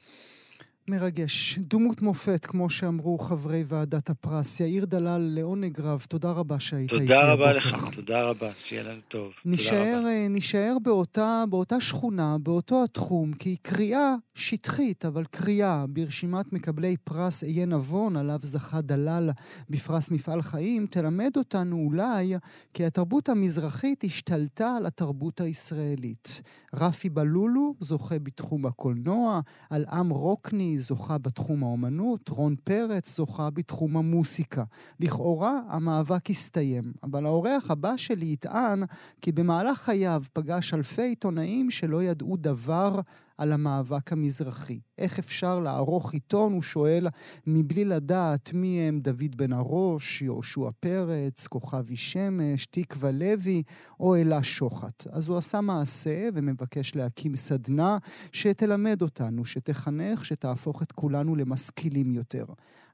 מרגש. 0.89 1.59
דמות 1.59 2.01
מופת, 2.01 2.45
כמו 2.45 2.69
שאמרו 2.69 3.17
חברי 3.17 3.63
ועדת 3.67 4.09
הפרס. 4.09 4.59
יאיר 4.59 4.85
דלל, 4.85 5.31
לעונג 5.35 5.79
רב, 5.79 6.05
תודה 6.09 6.31
רבה 6.31 6.59
שהיית 6.59 6.93
איתי. 6.93 7.05
תודה 7.07 7.33
רבה 7.33 7.53
לך, 7.53 7.95
תודה 7.95 8.23
רבה, 8.23 8.53
שיהיה 8.53 8.83
לנו 8.83 9.01
טוב. 9.07 9.31
נשאר, 9.45 10.03
אה, 10.07 10.27
נשאר 10.29 10.77
באותה, 10.83 11.43
באותה 11.49 11.81
שכונה, 11.81 12.37
באותו 12.37 12.83
התחום, 12.83 13.33
כי 13.33 13.55
קריאה 13.61 14.15
שטחית, 14.35 15.05
אבל 15.05 15.23
קריאה 15.31 15.85
ברשימת 15.89 16.53
מקבלי 16.53 16.97
פרס 17.03 17.43
איי 17.43 17.65
נבון, 17.65 18.15
עליו 18.15 18.39
זכה 18.41 18.81
דלל 18.81 19.29
בפרס 19.69 20.11
מפעל 20.11 20.41
חיים, 20.41 20.85
תלמד 20.85 21.31
אותנו 21.37 21.75
אולי 21.85 22.35
כי 22.73 22.85
התרבות 22.85 23.29
המזרחית 23.29 24.03
השתלטה 24.03 24.75
על 24.77 24.85
התרבות 24.85 25.41
הישראלית. 25.41 26.41
רפי 26.75 27.09
בלולו 27.09 27.73
זוכה 27.79 28.19
בתחום 28.19 28.65
הקולנוע, 28.65 29.39
אלעם 29.71 30.09
רוקני 30.09 30.76
זוכה 30.79 31.17
בתחום 31.17 31.63
האומנות, 31.63 32.29
רון 32.29 32.55
פרץ 32.63 33.15
זוכה 33.15 33.49
בתחום 33.49 33.97
המוסיקה. 33.97 34.63
לכאורה 34.99 35.59
המאבק 35.67 36.29
הסתיים, 36.29 36.93
אבל 37.03 37.25
האורח 37.25 37.71
הבא 37.71 37.97
שלי 37.97 38.25
יטען 38.25 38.83
כי 39.21 39.31
במהלך 39.31 39.77
חייו 39.77 40.23
פגש 40.33 40.73
אלפי 40.73 41.01
עיתונאים 41.01 41.71
שלא 41.71 42.03
ידעו 42.03 42.37
דבר 42.37 42.99
על 43.37 43.51
המאבק 43.51 44.13
המזרחי. 44.13 44.79
איך 44.97 45.19
אפשר 45.19 45.59
לערוך 45.59 46.13
עיתון, 46.13 46.53
הוא 46.53 46.61
שואל, 46.61 47.07
מבלי 47.47 47.85
לדעת 47.85 48.53
מי 48.53 48.79
הם 48.79 48.99
דוד 48.99 49.35
בן 49.35 49.53
הראש, 49.53 50.21
יהושע 50.21 50.69
פרץ, 50.79 51.47
כוכבי 51.47 51.95
שמש, 51.95 52.65
תקווה 52.65 53.11
לוי 53.11 53.63
או 53.99 54.15
אלה 54.15 54.43
שוחט. 54.43 55.07
אז 55.11 55.29
הוא 55.29 55.37
עשה 55.37 55.61
מעשה 55.61 56.29
ומבקש 56.33 56.95
להקים 56.95 57.35
סדנה 57.35 57.97
שתלמד 58.31 59.01
אותנו, 59.01 59.45
שתחנך, 59.45 60.25
שתהפוך 60.25 60.83
את 60.83 60.91
כולנו 60.91 61.35
למשכילים 61.35 62.11
יותר. 62.11 62.45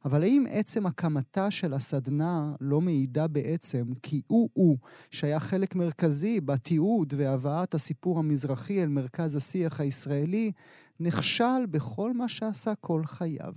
אבל 0.06 0.24
האם 0.24 0.46
עצם 0.50 0.86
הקמתה 0.86 1.52
של 1.52 1.74
הסדנה 1.74 2.52
לא 2.62 2.82
מעידה 2.82 3.28
בעצם 3.28 3.84
כי 4.04 4.22
הוא-הוא 4.28 4.78
שהיה 5.12 5.40
חלק 5.40 5.76
מרכזי 5.76 6.42
בתיעוד 6.42 7.14
והבאת 7.18 7.74
הסיפור 7.74 8.20
המזרחי 8.20 8.84
אל 8.84 8.88
מרכז 8.88 9.36
השיח 9.36 9.80
הישראלי, 9.80 10.52
נכשל 11.00 11.66
בכל 11.72 12.12
מה 12.14 12.28
שעשה 12.28 12.76
כל 12.76 13.02
חייו. 13.06 13.54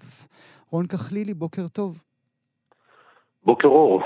רון 0.70 0.86
כחלילי, 0.86 1.34
בוקר 1.34 1.68
טוב. 1.68 2.02
בוקר 3.42 3.68
אור. 3.68 4.02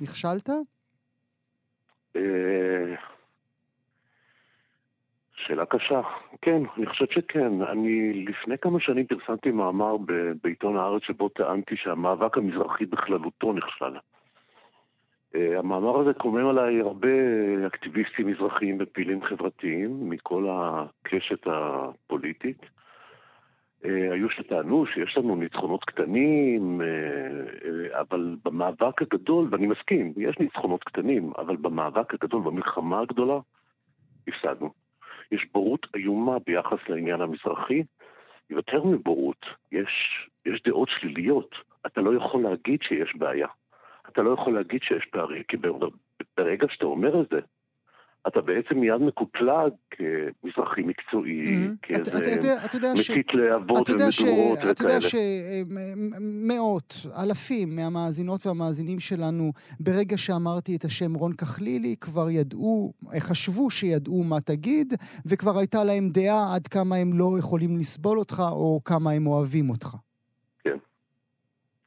נכשלת? 0.00 0.50
אה, 5.48 5.54
שאלה 5.54 5.66
קשה. 5.66 6.00
כן, 6.42 6.62
אני 6.76 6.86
חושב 6.86 7.04
שכן. 7.10 7.62
אני 7.62 8.24
לפני 8.24 8.58
כמה 8.58 8.80
שנים 8.80 9.06
פרסמתי 9.06 9.50
מאמר 9.50 9.96
בעיתון 10.42 10.76
הארץ 10.76 11.02
שבו 11.02 11.28
טענתי 11.28 11.76
שהמאבק 11.76 12.38
המזרחי 12.38 12.86
בכללותו 12.86 13.52
נכשל. 13.52 13.96
Uh, 15.34 15.58
המאמר 15.58 16.00
הזה 16.00 16.12
קומם 16.14 16.46
עליי 16.46 16.80
הרבה 16.80 17.08
אקטיביסטים 17.66 18.26
מזרחיים 18.26 18.78
ופעילים 18.80 19.22
חברתיים 19.22 20.10
מכל 20.10 20.46
הקשת 20.50 21.46
הפוליטית. 21.46 22.62
Uh, 23.82 23.88
היו 24.12 24.30
שטענו 24.30 24.86
שיש 24.86 25.16
לנו 25.16 25.36
ניצחונות 25.36 25.84
קטנים, 25.84 26.80
uh, 26.80 28.00
אבל 28.00 28.36
במאבק 28.44 29.02
הגדול, 29.02 29.48
ואני 29.50 29.66
מסכים, 29.66 30.12
יש 30.16 30.38
ניצחונות 30.38 30.84
קטנים, 30.84 31.32
אבל 31.38 31.56
במאבק 31.56 32.14
הגדול, 32.14 32.42
במלחמה 32.42 33.00
הגדולה, 33.00 33.38
הפסדנו. 34.28 34.87
יש 35.32 35.46
בורות 35.52 35.86
איומה 35.94 36.36
ביחס 36.46 36.78
לעניין 36.88 37.20
המזרחי. 37.20 37.82
יותר 38.50 38.84
מבורות, 38.84 39.46
יש, 39.72 39.88
יש 40.46 40.62
דעות 40.62 40.88
שליליות. 40.88 41.54
אתה 41.86 42.00
לא 42.00 42.16
יכול 42.16 42.42
להגיד 42.42 42.82
שיש 42.82 43.16
בעיה. 43.16 43.48
אתה 44.08 44.22
לא 44.22 44.30
יכול 44.30 44.54
להגיד 44.54 44.82
שיש 44.82 45.04
פערים, 45.04 45.42
כי 45.48 45.56
ברגע 46.36 46.66
שאתה 46.70 46.86
אומר 46.86 47.20
את 47.20 47.28
זה, 47.30 47.40
אתה 48.28 48.40
בעצם 48.40 48.78
מיד 48.78 49.00
מקוטלג 49.00 49.72
כמזרחי 49.90 50.82
מקצועי. 50.82 51.68
כאיזה 51.82 52.10
מצית 52.92 53.34
להבות 53.34 53.90
ומדורות 53.90 54.58
וכאלה. 54.58 54.70
אתה 54.70 54.82
יודע 54.82 54.98
שמאות, 55.00 56.94
אלפים 57.22 57.76
מהמאזינות 57.76 58.46
והמאזינים 58.46 59.00
שלנו, 59.00 59.52
ברגע 59.80 60.16
שאמרתי 60.16 60.76
את 60.76 60.84
השם 60.84 61.14
רון 61.14 61.32
כחלילי, 61.32 61.96
כבר 62.00 62.30
ידעו, 62.30 62.92
חשבו 63.18 63.70
שידעו 63.70 64.24
מה 64.24 64.40
תגיד, 64.40 64.94
וכבר 65.26 65.58
הייתה 65.58 65.84
להם 65.84 66.08
דעה 66.12 66.54
עד 66.54 66.66
כמה 66.66 66.96
הם 66.96 67.10
לא 67.14 67.36
יכולים 67.38 67.76
לסבול 67.76 68.18
אותך, 68.18 68.42
או 68.52 68.80
כמה 68.84 69.10
הם 69.10 69.26
אוהבים 69.26 69.70
אותך. 69.70 69.96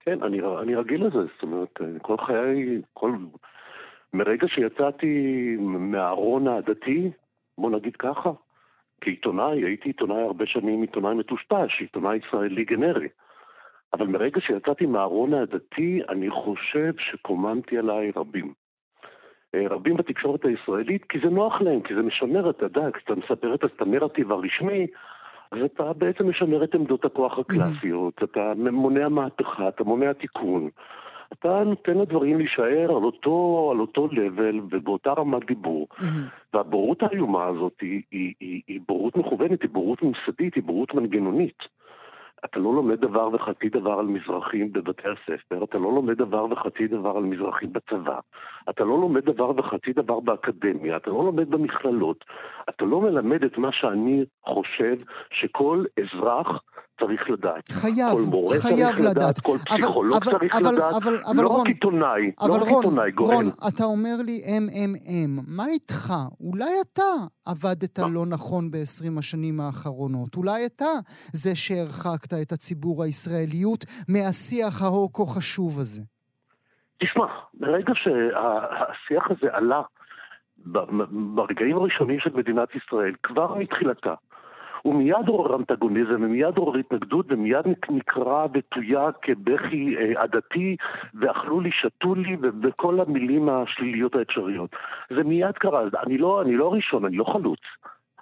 כן, 0.06 0.24
אני, 0.24 0.38
אני 0.62 0.76
רגיל 0.76 1.06
לזה, 1.06 1.20
זאת 1.34 1.44
אומרת, 1.44 1.80
כל 2.02 2.16
חיי, 2.26 2.82
כל... 2.94 3.16
מרגע 4.14 4.48
שיצאתי 4.48 5.56
מהארון 5.60 6.48
הדתי, 6.48 7.12
בוא 7.58 7.72
נגיד 7.72 7.96
ככה, 7.96 8.32
כעיתונאי, 9.02 9.64
הייתי 9.64 9.90
עיתונאי 9.90 10.22
הרבה 10.22 10.46
שנים, 10.46 10.82
עיתונאי 10.82 11.16
מטושטש, 11.16 11.80
עיתונאי 11.80 12.18
ישראלי 12.18 12.64
גנרי. 12.64 13.08
אבל 13.94 14.08
מרגע 14.08 14.42
שיצאתי 14.42 14.86
מהארון 14.86 15.34
הדתי, 15.34 16.02
אני 16.10 16.30
חושב 16.30 16.94
שקוממתי 16.98 17.78
עליי 17.78 18.12
רבים. 18.16 18.54
אה, 19.56 19.68
רבים 19.70 19.98
בתקשורת 19.98 20.46
הישראלית, 20.46 21.04
כי 21.06 21.20
זה 21.20 21.30
נוח 21.30 21.62
להם, 21.62 21.82
כי 21.82 21.96
זה 21.96 22.02
משמר 22.02 22.50
את 22.50 22.64
הדת, 22.64 22.96
כשאתה 22.96 23.16
מספר 23.16 23.56
את 23.56 23.82
הנרטיב 23.82 24.32
הרשמי, 24.32 24.88
אז 25.52 25.60
אתה 25.62 25.94
בעצם 25.94 26.30
משמר 26.30 26.64
את 26.64 26.76
עמדות 26.76 27.06
הכוח 27.06 27.40
הקלאסיות, 27.40 28.24
אתה 28.24 28.54
מונע 28.56 29.10
מהפכה, 29.10 29.68
אתה 29.68 29.84
מונע 29.84 30.14
תיקון. 30.14 30.70
אתה 31.34 31.64
נותן 31.64 31.98
לדברים 31.98 32.38
להישאר 32.38 32.98
על 32.98 33.04
אותו, 33.04 33.70
על 33.72 33.80
אותו 33.80 34.08
level 34.08 34.56
ובאותה 34.72 35.14
רמת 35.14 35.46
דיבור. 35.46 35.88
Mm-hmm. 35.92 36.54
והבורות 36.54 37.04
האיומה 37.04 37.46
הזאת 37.46 37.74
היא, 37.82 38.02
היא, 38.12 38.34
היא, 38.40 38.62
היא 38.68 38.80
בורות 38.88 39.18
מכוונת, 39.18 39.62
היא 39.62 39.70
בורות 39.70 40.02
ממסדית, 40.02 40.56
היא 40.56 40.64
בורות 40.64 40.94
מנגנונית. 40.94 41.64
אתה 42.46 42.60
לא 42.60 42.74
לומד 42.76 43.02
דבר 43.02 43.30
וחצי 43.34 43.70
דבר 43.70 44.00
על 44.00 44.06
מזרחים 44.06 44.74
בבתי 44.74 45.02
הספר, 45.08 45.64
אתה 45.64 45.78
לא 45.78 45.94
לומד 45.94 46.18
דבר 46.18 46.46
וחצי 46.52 46.88
דבר 46.88 47.18
על 47.18 47.24
מזרחים 47.24 47.74
בצבא, 47.74 48.20
אתה 48.70 48.84
לא 48.84 49.00
לומד 49.00 49.26
דבר 49.26 49.52
וחצי 49.58 49.94
דבר 49.94 50.20
באקדמיה, 50.20 50.98
אתה 50.98 51.10
לא 51.10 51.26
לומד 51.26 51.50
במכללות, 51.50 52.26
אתה 52.70 52.86
לא 52.86 53.02
מלמד 53.02 53.44
את 53.44 53.58
מה 53.58 53.72
שאני 53.72 54.26
חושב 54.46 54.96
שכל 55.30 55.84
אזרח 56.00 56.64
צריך 57.02 57.30
לדעת. 57.30 57.72
חייב, 57.72 58.12
כל 58.12 58.22
מורה 58.22 58.58
חייב 58.60 58.76
צריך 58.76 59.00
לדעת, 59.00 59.16
לדעת, 59.16 59.40
כל 59.40 59.58
פסיכולוג 59.66 60.18
אבל, 60.24 60.40
צריך 60.40 60.56
אבל, 60.56 60.74
לדעת, 60.76 60.94
אבל, 60.94 61.20
אבל, 61.26 61.44
לא 61.44 61.48
רון, 61.48 61.62
רק 61.62 61.68
עיתונאי, 61.68 62.32
לא 62.48 62.54
רק 62.54 62.68
עיתונאי 62.68 63.12
גורם. 63.12 63.34
רון, 63.34 63.50
אתה 63.68 63.84
אומר 63.84 64.16
לי 64.26 64.42
MMM, 64.46 65.42
מה 65.48 65.68
איתך? 65.68 66.14
אולי 66.42 66.74
אתה 66.82 67.12
עבדת 67.46 68.00
מה? 68.00 68.08
לא 68.08 68.26
נכון 68.26 68.72
ב-20 68.72 69.20
השנים 69.20 69.60
האחרונות. 69.60 70.36
אולי 70.36 70.66
אתה 70.66 70.92
זה 71.34 71.56
שהרחקת 71.56 72.34
את 72.42 72.52
הציבור 72.52 73.04
הישראליות 73.04 73.86
מהשיח 74.10 74.82
ההוא 74.82 75.10
כה 75.14 75.24
חשוב 75.26 75.80
הזה. 75.80 76.02
תשמע, 77.04 77.26
ברגע 77.54 77.94
שהשיח 77.96 79.32
הזה 79.32 79.48
עלה 79.52 79.82
ברגעים 81.36 81.78
הראשונים 81.78 82.20
של 82.20 82.30
מדינת 82.34 82.70
ישראל, 82.76 83.14
כבר 83.24 83.56
מתחילתה, 83.56 84.14
הוא 84.82 84.96
מיד 84.96 85.28
עורר 85.28 85.56
אנטגוניזם, 85.56 86.24
ומיד 86.24 86.58
עורר 86.58 86.78
התנגדות, 86.78 87.26
ומיד 87.30 87.66
נקרא 87.90 88.48
ותויה 88.54 89.10
כבכי 89.22 89.96
אה, 89.98 90.24
עדתי, 90.24 90.76
ואכלו 91.14 91.60
לי, 91.60 91.70
שתו 91.72 92.16
לי, 92.16 92.38
וכל 92.64 93.00
המילים 93.00 93.50
השליליות 93.50 94.16
האפשריות. 94.16 94.70
זה 95.10 95.24
מיד 95.24 95.58
קרה, 95.58 95.82
אני 96.06 96.18
לא, 96.18 96.42
אני 96.42 96.56
לא 96.56 96.74
ראשון, 96.74 97.06
אני 97.06 97.18
לא 97.18 97.24
חלוץ. 97.24 97.60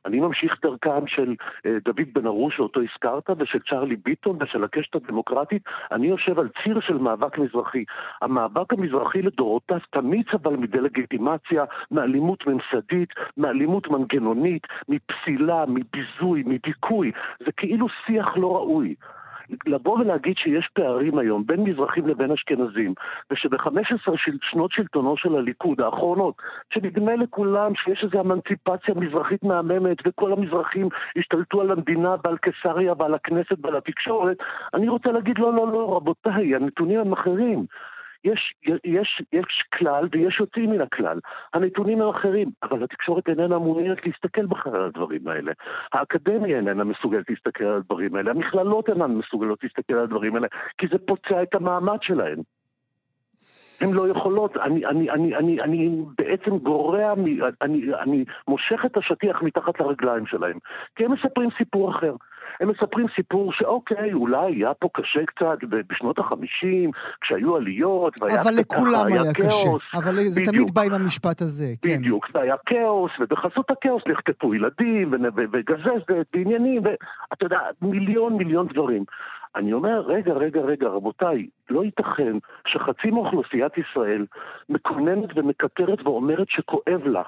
אני 0.05 0.19
ממשיך 0.19 0.55
דרכם 0.61 1.07
של 1.07 1.35
אה, 1.65 1.77
דוד 1.85 2.07
בן 2.13 2.25
ארוש 2.27 2.57
שאותו 2.57 2.79
הזכרת, 2.81 3.29
ושל 3.39 3.59
צ'רלי 3.69 3.95
ביטון 3.95 4.37
ושל 4.41 4.63
הקשת 4.63 4.95
הדמוקרטית. 4.95 5.63
אני 5.91 6.07
יושב 6.07 6.39
על 6.39 6.49
ציר 6.63 6.79
של 6.79 6.97
מאבק 6.97 7.37
מזרחי. 7.37 7.83
המאבק 8.21 8.73
המזרחי 8.73 9.21
לדורותיו 9.21 9.79
תמיד 9.89 10.25
סבל 10.31 10.55
מדלגיטימציה, 10.55 11.63
מאלימות 11.91 12.47
ממסדית, 12.47 13.09
מאלימות 13.37 13.87
מנגנונית, 13.87 14.67
מפסילה, 14.89 15.63
מביזוי, 15.67 16.43
מדיכוי. 16.45 17.11
זה 17.39 17.51
כאילו 17.51 17.87
שיח 18.05 18.37
לא 18.37 18.55
ראוי. 18.55 18.95
לבוא 19.65 19.99
ולהגיד 19.99 20.37
שיש 20.37 20.69
פערים 20.73 21.17
היום 21.17 21.43
בין 21.45 21.63
מזרחים 21.63 22.07
לבין 22.07 22.31
אשכנזים, 22.31 22.93
ושב-15 23.33 24.11
של, 24.15 24.37
שנות 24.41 24.71
שלטונו 24.71 25.17
של 25.17 25.35
הליכוד, 25.35 25.81
האחרונות, 25.81 26.35
שנדמה 26.73 27.15
לכולם 27.15 27.75
שיש 27.75 28.03
איזו 28.03 28.21
אמנציפציה 28.21 28.93
מזרחית 28.95 29.43
מהממת 29.43 29.97
וכל 30.05 30.33
המזרחים 30.33 30.89
השתלטו 31.17 31.61
על 31.61 31.71
המדינה 31.71 32.15
ועל 32.23 32.37
קיסריה 32.37 32.93
ועל 32.97 33.13
הכנסת 33.13 33.57
ועל 33.61 33.75
התקשורת, 33.75 34.37
אני 34.73 34.89
רוצה 34.89 35.11
להגיד 35.11 35.37
לא, 35.37 35.53
לא, 35.53 35.71
לא, 35.71 35.95
רבותיי, 35.95 36.55
הנתונים 36.55 36.99
הם 36.99 37.13
אחרים. 37.13 37.65
יש, 38.23 38.53
יש, 38.83 39.21
יש 39.33 39.63
כלל 39.77 40.07
ויש 40.11 40.39
יוצאים 40.39 40.71
מן 40.71 40.81
הכלל. 40.81 41.19
הנתונים 41.53 42.01
הם 42.01 42.09
אחרים, 42.09 42.49
אבל 42.63 42.83
התקשורת 42.83 43.29
איננה 43.29 43.59
מעוניינת 43.59 44.05
להסתכל 44.05 44.45
בכלל 44.45 44.75
על 44.75 44.85
הדברים 44.85 45.27
האלה. 45.27 45.51
האקדמיה 45.93 46.57
איננה 46.57 46.83
מסוגלת 46.83 47.29
להסתכל 47.29 47.63
על 47.63 47.75
הדברים 47.75 48.15
האלה, 48.15 48.31
המכללות 48.31 48.89
אינן 48.89 49.11
מסוגלות 49.11 49.63
להסתכל 49.63 49.93
על 49.93 50.03
הדברים 50.03 50.35
האלה, 50.35 50.47
כי 50.77 50.87
זה 50.91 50.97
פוצע 50.97 51.43
את 51.43 51.55
המעמד 51.55 51.97
שלהן. 52.01 52.41
הן 53.81 53.93
לא 53.93 54.07
יכולות, 54.07 54.57
אני, 54.57 54.85
אני, 54.85 55.09
אני, 55.09 55.35
אני, 55.35 55.61
אני 55.61 55.91
בעצם 56.17 56.57
גורע, 56.57 57.13
אני, 57.61 57.81
אני 58.01 58.25
מושך 58.47 58.85
את 58.85 58.97
השטיח 58.97 59.41
מתחת 59.41 59.79
לרגליים 59.79 60.25
שלהם, 60.25 60.57
כי 60.95 61.05
הם 61.05 61.11
מספרים 61.11 61.49
סיפור 61.57 61.91
אחר. 61.91 62.15
הם 62.59 62.69
מספרים 62.69 63.05
סיפור 63.15 63.53
שאוקיי, 63.53 64.13
אולי 64.13 64.55
היה 64.55 64.73
פה 64.73 64.89
קשה 64.93 65.25
קצת 65.25 65.57
בשנות 65.87 66.19
החמישים, 66.19 66.91
כשהיו 67.21 67.55
עליות, 67.55 68.13
והיה 68.21 68.41
אבל 68.41 68.51
לכולם 68.59 69.05
היה, 69.07 69.21
היה 69.21 69.33
קשה. 69.33 69.69
אבל 69.93 70.15
בדיוק, 70.15 70.31
זה 70.31 70.41
תמיד 70.45 70.71
בא 70.73 70.81
עם 70.81 70.93
המשפט 70.93 71.41
הזה, 71.41 71.73
כן. 71.81 71.97
בדיוק, 71.97 72.27
זה 72.33 72.39
היה 72.41 72.55
כאוס, 72.65 73.11
ובחסות 73.19 73.71
הכאוס 73.71 74.03
נחטפו 74.07 74.55
ילדים, 74.55 75.13
וגזזת, 75.35 76.27
ועניינים, 76.33 76.81
ואתה 76.83 77.45
יודע, 77.45 77.59
מיליון 77.81 78.37
מיליון 78.37 78.67
דברים. 78.67 79.03
אני 79.55 79.73
אומר, 79.73 80.01
רגע, 80.01 80.33
רגע, 80.33 80.61
רגע, 80.61 80.87
רבותיי, 80.87 81.47
לא 81.69 81.83
ייתכן 81.83 82.37
שחצי 82.67 83.11
מאוכלוסיית 83.11 83.73
ישראל 83.77 84.25
מקוננת 84.69 85.29
ומקטרת 85.35 86.01
ואומרת 86.03 86.47
שכואב 86.49 87.05
לה 87.05 87.23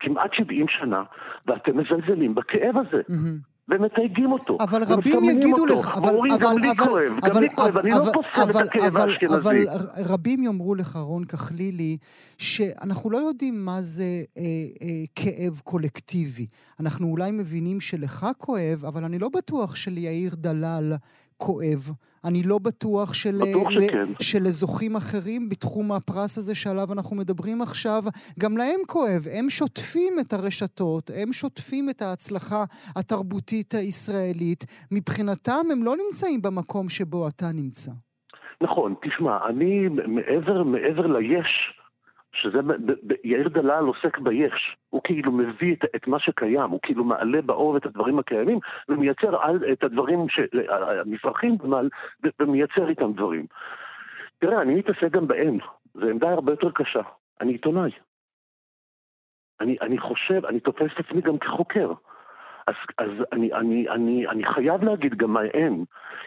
כמעט 0.00 0.30
70 0.34 0.66
שנה, 0.68 1.02
ואתם 1.46 1.76
מזלזלים 1.76 2.34
בכאב 2.34 2.76
הזה. 2.76 3.02
Mm-hmm. 3.10 3.55
ומתייגים 3.68 4.32
אותו. 4.32 4.56
אבל 4.60 4.82
רבים 4.82 5.24
יגידו 5.24 5.66
לך, 5.66 5.88
אבל... 5.88 6.08
ואומרים, 6.08 6.32
גם 6.40 6.58
לי 6.58 6.76
כואב, 6.76 7.18
גם 7.24 7.42
לי 7.42 7.54
כואב, 7.54 7.78
אני 7.78 7.90
לא 7.90 8.12
פוסל 8.12 8.50
את 8.50 8.56
הכאב 8.56 8.96
האשכנזי. 8.96 9.34
אבל 9.34 9.66
רבים 9.96 10.42
יאמרו 10.42 10.74
לך, 10.74 10.96
רון 10.96 11.24
כחלילי, 11.24 11.96
שאנחנו 12.38 13.10
לא 13.10 13.18
יודעים 13.18 13.64
מה 13.64 13.82
זה 13.82 14.22
אה, 14.38 14.42
אה, 14.82 14.88
כאב 15.14 15.60
קולקטיבי. 15.64 16.46
אנחנו 16.80 17.06
אולי 17.06 17.30
מבינים 17.30 17.80
שלך 17.80 18.26
כואב, 18.38 18.84
אבל 18.88 19.04
אני 19.04 19.18
לא 19.18 19.28
בטוח 19.28 19.76
שליאיר 19.76 20.34
דלל 20.34 20.92
כואב. 21.36 21.90
אני 22.24 22.42
לא 22.46 22.58
בטוח, 22.58 23.14
של, 23.14 23.38
בטוח 23.42 23.70
של, 23.70 23.86
שלזוכים 24.20 24.96
אחרים 24.96 25.48
בתחום 25.48 25.92
הפרס 25.92 26.38
הזה 26.38 26.54
שעליו 26.54 26.92
אנחנו 26.92 27.16
מדברים 27.16 27.62
עכשיו, 27.62 28.02
גם 28.40 28.56
להם 28.56 28.80
כואב. 28.86 29.22
הם 29.32 29.50
שוטפים 29.50 30.12
את 30.20 30.32
הרשתות, 30.32 31.10
הם 31.14 31.32
שוטפים 31.32 31.90
את 31.90 32.02
ההצלחה 32.02 32.64
התרבותית 32.96 33.74
הישראלית. 33.74 34.64
מבחינתם 34.92 35.64
הם 35.72 35.84
לא 35.84 35.94
נמצאים 36.06 36.42
במקום 36.42 36.88
שבו 36.88 37.28
אתה 37.28 37.46
נמצא. 37.54 37.90
נכון, 38.60 38.94
תשמע, 39.02 39.36
אני 39.48 39.88
מעבר, 39.88 40.62
מעבר 40.62 41.06
ליש, 41.06 41.72
שזה, 42.36 42.58
יאיר 43.24 43.48
דלל 43.48 43.84
עוסק 43.84 44.18
ביש, 44.18 44.76
הוא 44.90 45.00
כאילו 45.04 45.32
מביא 45.32 45.74
את, 45.74 45.84
את 45.96 46.06
מה 46.06 46.18
שקיים, 46.18 46.70
הוא 46.70 46.80
כאילו 46.82 47.04
מעלה 47.04 47.42
באור 47.42 47.76
את 47.76 47.86
הדברים 47.86 48.18
הקיימים 48.18 48.58
ומייצר 48.88 49.42
על, 49.42 49.72
את 49.72 49.84
הדברים, 49.84 50.26
המזרחים 51.04 51.56
ומייצר 52.40 52.88
איתם 52.88 53.12
דברים. 53.12 53.46
תראה, 54.38 54.62
אני 54.62 54.74
מתעסק 54.74 55.10
גם 55.10 55.26
באם, 55.26 55.58
זו 55.94 56.06
עמדה 56.08 56.30
הרבה 56.30 56.52
יותר 56.52 56.70
קשה. 56.70 57.02
אני 57.40 57.52
עיתונאי. 57.52 57.90
אני, 59.60 59.76
אני 59.80 59.98
חושב, 59.98 60.46
אני 60.46 60.60
תופס 60.60 60.90
את 60.94 61.06
עצמי 61.06 61.20
גם 61.20 61.38
כחוקר. 61.38 61.92
אז, 62.66 62.74
אז 62.98 63.10
אני, 63.32 63.52
אני, 63.52 63.88
אני, 63.88 64.28
אני 64.28 64.44
חייב 64.44 64.84
להגיד 64.84 65.14
גם 65.14 65.30
מה 65.30 65.42
אין. 65.42 65.84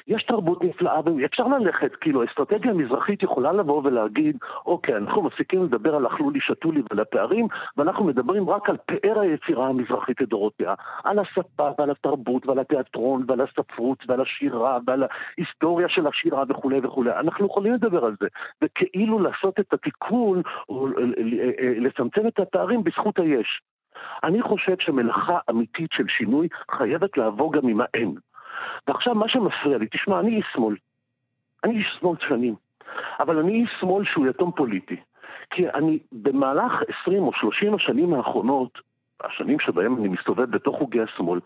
יש 0.07 0.23
תרבות 0.23 0.63
נפלאה, 0.63 0.99
אפשר 1.25 1.47
ללכת, 1.47 1.95
כאילו, 1.95 2.23
אסטרטגיה 2.25 2.73
מזרחית 2.73 3.23
יכולה 3.23 3.51
לבוא 3.51 3.81
ולהגיד, 3.83 4.37
אוקיי, 4.65 4.95
אנחנו 4.97 5.21
מפסיקים 5.21 5.63
לדבר 5.63 5.95
על 5.95 6.07
אכלו 6.07 6.29
לי, 6.29 6.39
שתו 6.41 6.71
לי 6.71 6.81
ועל 6.89 6.99
הפערים, 6.99 7.47
ואנחנו 7.77 8.05
מדברים 8.05 8.49
רק 8.49 8.69
על 8.69 8.77
פאר 8.77 9.19
היצירה 9.19 9.67
המזרחית 9.67 10.21
לדורותיה, 10.21 10.73
על 11.03 11.19
השפה 11.19 11.69
ועל 11.79 11.91
התרבות 11.91 12.47
ועל 12.47 12.59
התיאטרון 12.59 13.23
ועל 13.27 13.41
הספרות 13.41 14.03
ועל 14.07 14.21
השירה 14.21 14.77
ועל 14.87 15.03
ההיסטוריה 15.03 15.89
של 15.89 16.07
השירה 16.07 16.43
וכולי 16.49 16.79
וכולי. 16.83 17.11
אנחנו 17.11 17.45
יכולים 17.45 17.73
לדבר 17.73 18.05
על 18.05 18.15
זה, 18.19 18.27
וכאילו 18.63 19.19
לעשות 19.19 19.59
את 19.59 19.73
התיקון, 19.73 20.41
או 20.69 20.87
לצמצם 21.77 22.27
את 22.27 22.39
הפערים 22.39 22.83
בזכות 22.83 23.19
היש. 23.19 23.61
אני 24.23 24.41
חושב 24.41 24.75
שמלאכה 24.79 25.39
אמיתית 25.49 25.89
של 25.93 26.03
שינוי 26.17 26.47
חייבת 26.71 27.17
לעבור 27.17 27.53
גם 27.53 27.67
עם 27.67 27.81
האין. 27.81 28.15
ועכשיו 28.87 29.15
מה 29.15 29.29
שמפריע 29.29 29.77
לי, 29.77 29.87
תשמע, 29.91 30.19
אני 30.19 30.37
איש 30.37 30.45
שמאל. 30.53 30.75
אני 31.63 31.77
איש 31.77 31.87
שמאל 31.99 32.17
שנים. 32.27 32.55
אבל 33.19 33.39
אני 33.39 33.61
איש 33.61 33.69
שמאל 33.79 34.05
שהוא 34.05 34.27
יתום 34.27 34.51
פוליטי. 34.51 34.95
כי 35.49 35.69
אני 35.69 35.99
במהלך 36.11 36.71
20 37.01 37.23
או 37.23 37.31
30 37.33 37.75
השנים 37.75 38.13
האחרונות, 38.13 38.79
השנים 39.23 39.59
שבהם 39.59 39.97
אני 39.97 40.07
מסתובב 40.07 40.51
בתוך 40.51 40.77
חוגי 40.77 41.01
השמאל, 41.01 41.39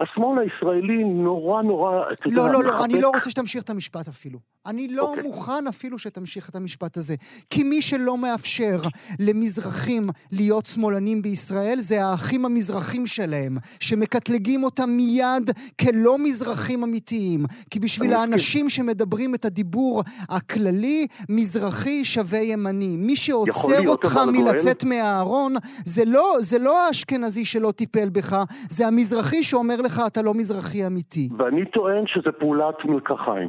השמאל 0.00 0.38
הישראלי 0.38 1.04
נורא 1.04 1.62
נורא... 1.62 2.04
לא, 2.26 2.52
לא, 2.52 2.64
לא, 2.64 2.84
אני 2.84 3.00
לא 3.00 3.08
רוצה 3.14 3.30
שתמשיך 3.30 3.62
את 3.64 3.70
המשפט 3.70 4.08
אפילו. 4.08 4.38
אני 4.68 4.88
לא 4.88 5.02
okay. 5.02 5.06
אוקיי. 5.06 5.22
מוכן 5.22 5.66
אפילו 5.68 5.98
שתמשיך 5.98 6.48
את 6.48 6.56
המשפט 6.56 6.96
הזה. 6.96 7.14
כי 7.50 7.62
מי 7.62 7.82
שלא 7.82 8.18
מאפשר 8.18 8.78
למזרחים 9.20 10.08
להיות 10.32 10.66
שמאלנים 10.66 11.22
בישראל 11.22 11.76
זה 11.78 12.04
האחים 12.04 12.44
המזרחים 12.44 13.06
שלהם, 13.06 13.56
שמקטלגים 13.80 14.64
אותם 14.64 14.90
מיד 14.90 15.50
כלא 15.80 16.18
מזרחים 16.18 16.82
אמיתיים. 16.82 17.40
כי 17.70 17.80
בשביל 17.80 18.12
האנשים 18.12 18.68
שמדברים 18.68 19.34
את 19.34 19.44
הדיבור 19.44 20.02
הכללי, 20.30 21.06
מזרחי 21.28 22.04
שווה 22.04 22.38
ימני. 22.38 22.96
מי 22.96 23.16
שעוצר 23.16 23.88
אותך 23.88 24.18
מלצאת 24.32 24.84
מהארון, 24.84 25.54
זה 25.84 26.02
לא, 26.06 26.36
זה 26.38 26.58
לא 26.58 26.86
האשכנזי 26.86 27.44
שלא 27.44 27.70
טיפל 27.70 28.08
בך, 28.08 28.44
זה 28.70 28.86
המזרחי 28.86 29.42
שאומר 29.42 29.76
לך 29.76 30.02
אתה 30.06 30.22
לא 30.22 30.34
מזרחי 30.34 30.86
אמיתי. 30.86 31.28
ואני 31.38 31.64
טוען 31.70 32.04
שזה 32.06 32.32
פעולת 32.32 32.74
מלקחיים. 32.84 33.48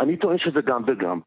אני 0.00 0.16
טוען 0.16 0.38
שזה 0.38 0.60
גם 0.60 0.82
וגם. 0.86 1.20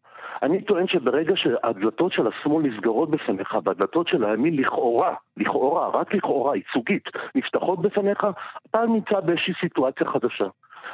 אני 0.44 0.62
טוען 0.62 0.88
שברגע 0.88 1.34
שהדלתות 1.36 2.12
של 2.14 2.28
השמאל 2.28 2.68
נסגרות 2.68 3.10
בפניך 3.10 3.58
והדלתות 3.64 4.08
של 4.08 4.26
הימין 4.26 4.56
לכאורה, 4.56 5.16
לכאורה, 5.38 5.90
רק 5.90 6.14
לכאורה, 6.14 6.56
ייצוגית, 6.56 7.04
נפתחות 7.36 7.82
בפניך, 7.82 8.28
אתה 8.70 8.86
נמצא 8.86 9.20
באיזושהי 9.20 9.54
סיטואציה 9.60 10.08
חדשה. 10.08 10.48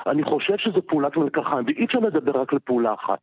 אני 0.07 0.23
חושב 0.23 0.57
שזו 0.57 0.81
פעולת 0.81 1.17
מלקחיים, 1.17 1.65
ואי 1.65 1.85
אפשר 1.85 1.99
לדבר 1.99 2.41
רק 2.41 2.53
לפעולה 2.53 2.93
אחת. 2.93 3.19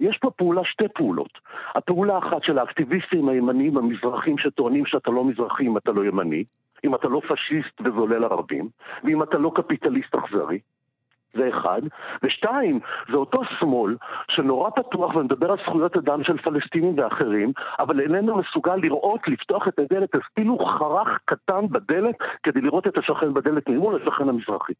יש 0.00 0.18
פה 0.18 0.30
פעולה, 0.30 0.64
שתי 0.64 0.88
פעולות. 0.94 1.38
הפעולה 1.74 2.14
האחת 2.14 2.42
של 2.42 2.58
האקטיביסטים 2.58 3.28
הימניים 3.28 3.76
המזרחים 3.76 4.38
שטוענים 4.38 4.86
שאתה 4.86 5.10
לא 5.10 5.24
מזרחי 5.24 5.64
אם 5.64 5.76
אתה 5.76 5.92
לא 5.92 6.04
ימני, 6.04 6.44
אם 6.84 6.94
אתה 6.94 7.08
לא 7.08 7.20
פשיסט 7.28 7.80
וזולל 7.80 8.24
ערבים, 8.24 8.68
ואם 9.04 9.22
אתה 9.22 9.38
לא 9.38 9.52
קפיטליסט 9.54 10.14
אכזרי. 10.14 10.58
זה 11.34 11.48
אחד. 11.48 11.80
ושתיים, 12.22 12.80
זה 13.10 13.16
אותו 13.16 13.40
שמאל 13.58 13.96
שנורא 14.30 14.70
פתוח 14.70 15.14
ומדבר 15.14 15.50
על 15.50 15.58
זכויות 15.66 15.96
אדם 15.96 16.24
של 16.24 16.38
פלסטינים 16.38 16.98
ואחרים, 16.98 17.52
אבל 17.78 18.00
איננו 18.00 18.36
מסוגל 18.36 18.76
לראות, 18.76 19.28
לפתוח 19.28 19.68
את 19.68 19.78
הדלת, 19.78 20.14
אפילו 20.14 20.58
חרך 20.58 21.18
קטן 21.24 21.66
בדלת, 21.70 22.16
כדי 22.42 22.60
לראות 22.60 22.86
את 22.86 22.98
השכן 22.98 23.34
בדלת 23.34 23.68
ממול, 23.68 24.02
השכן 24.02 24.28
המזרחי. 24.28 24.72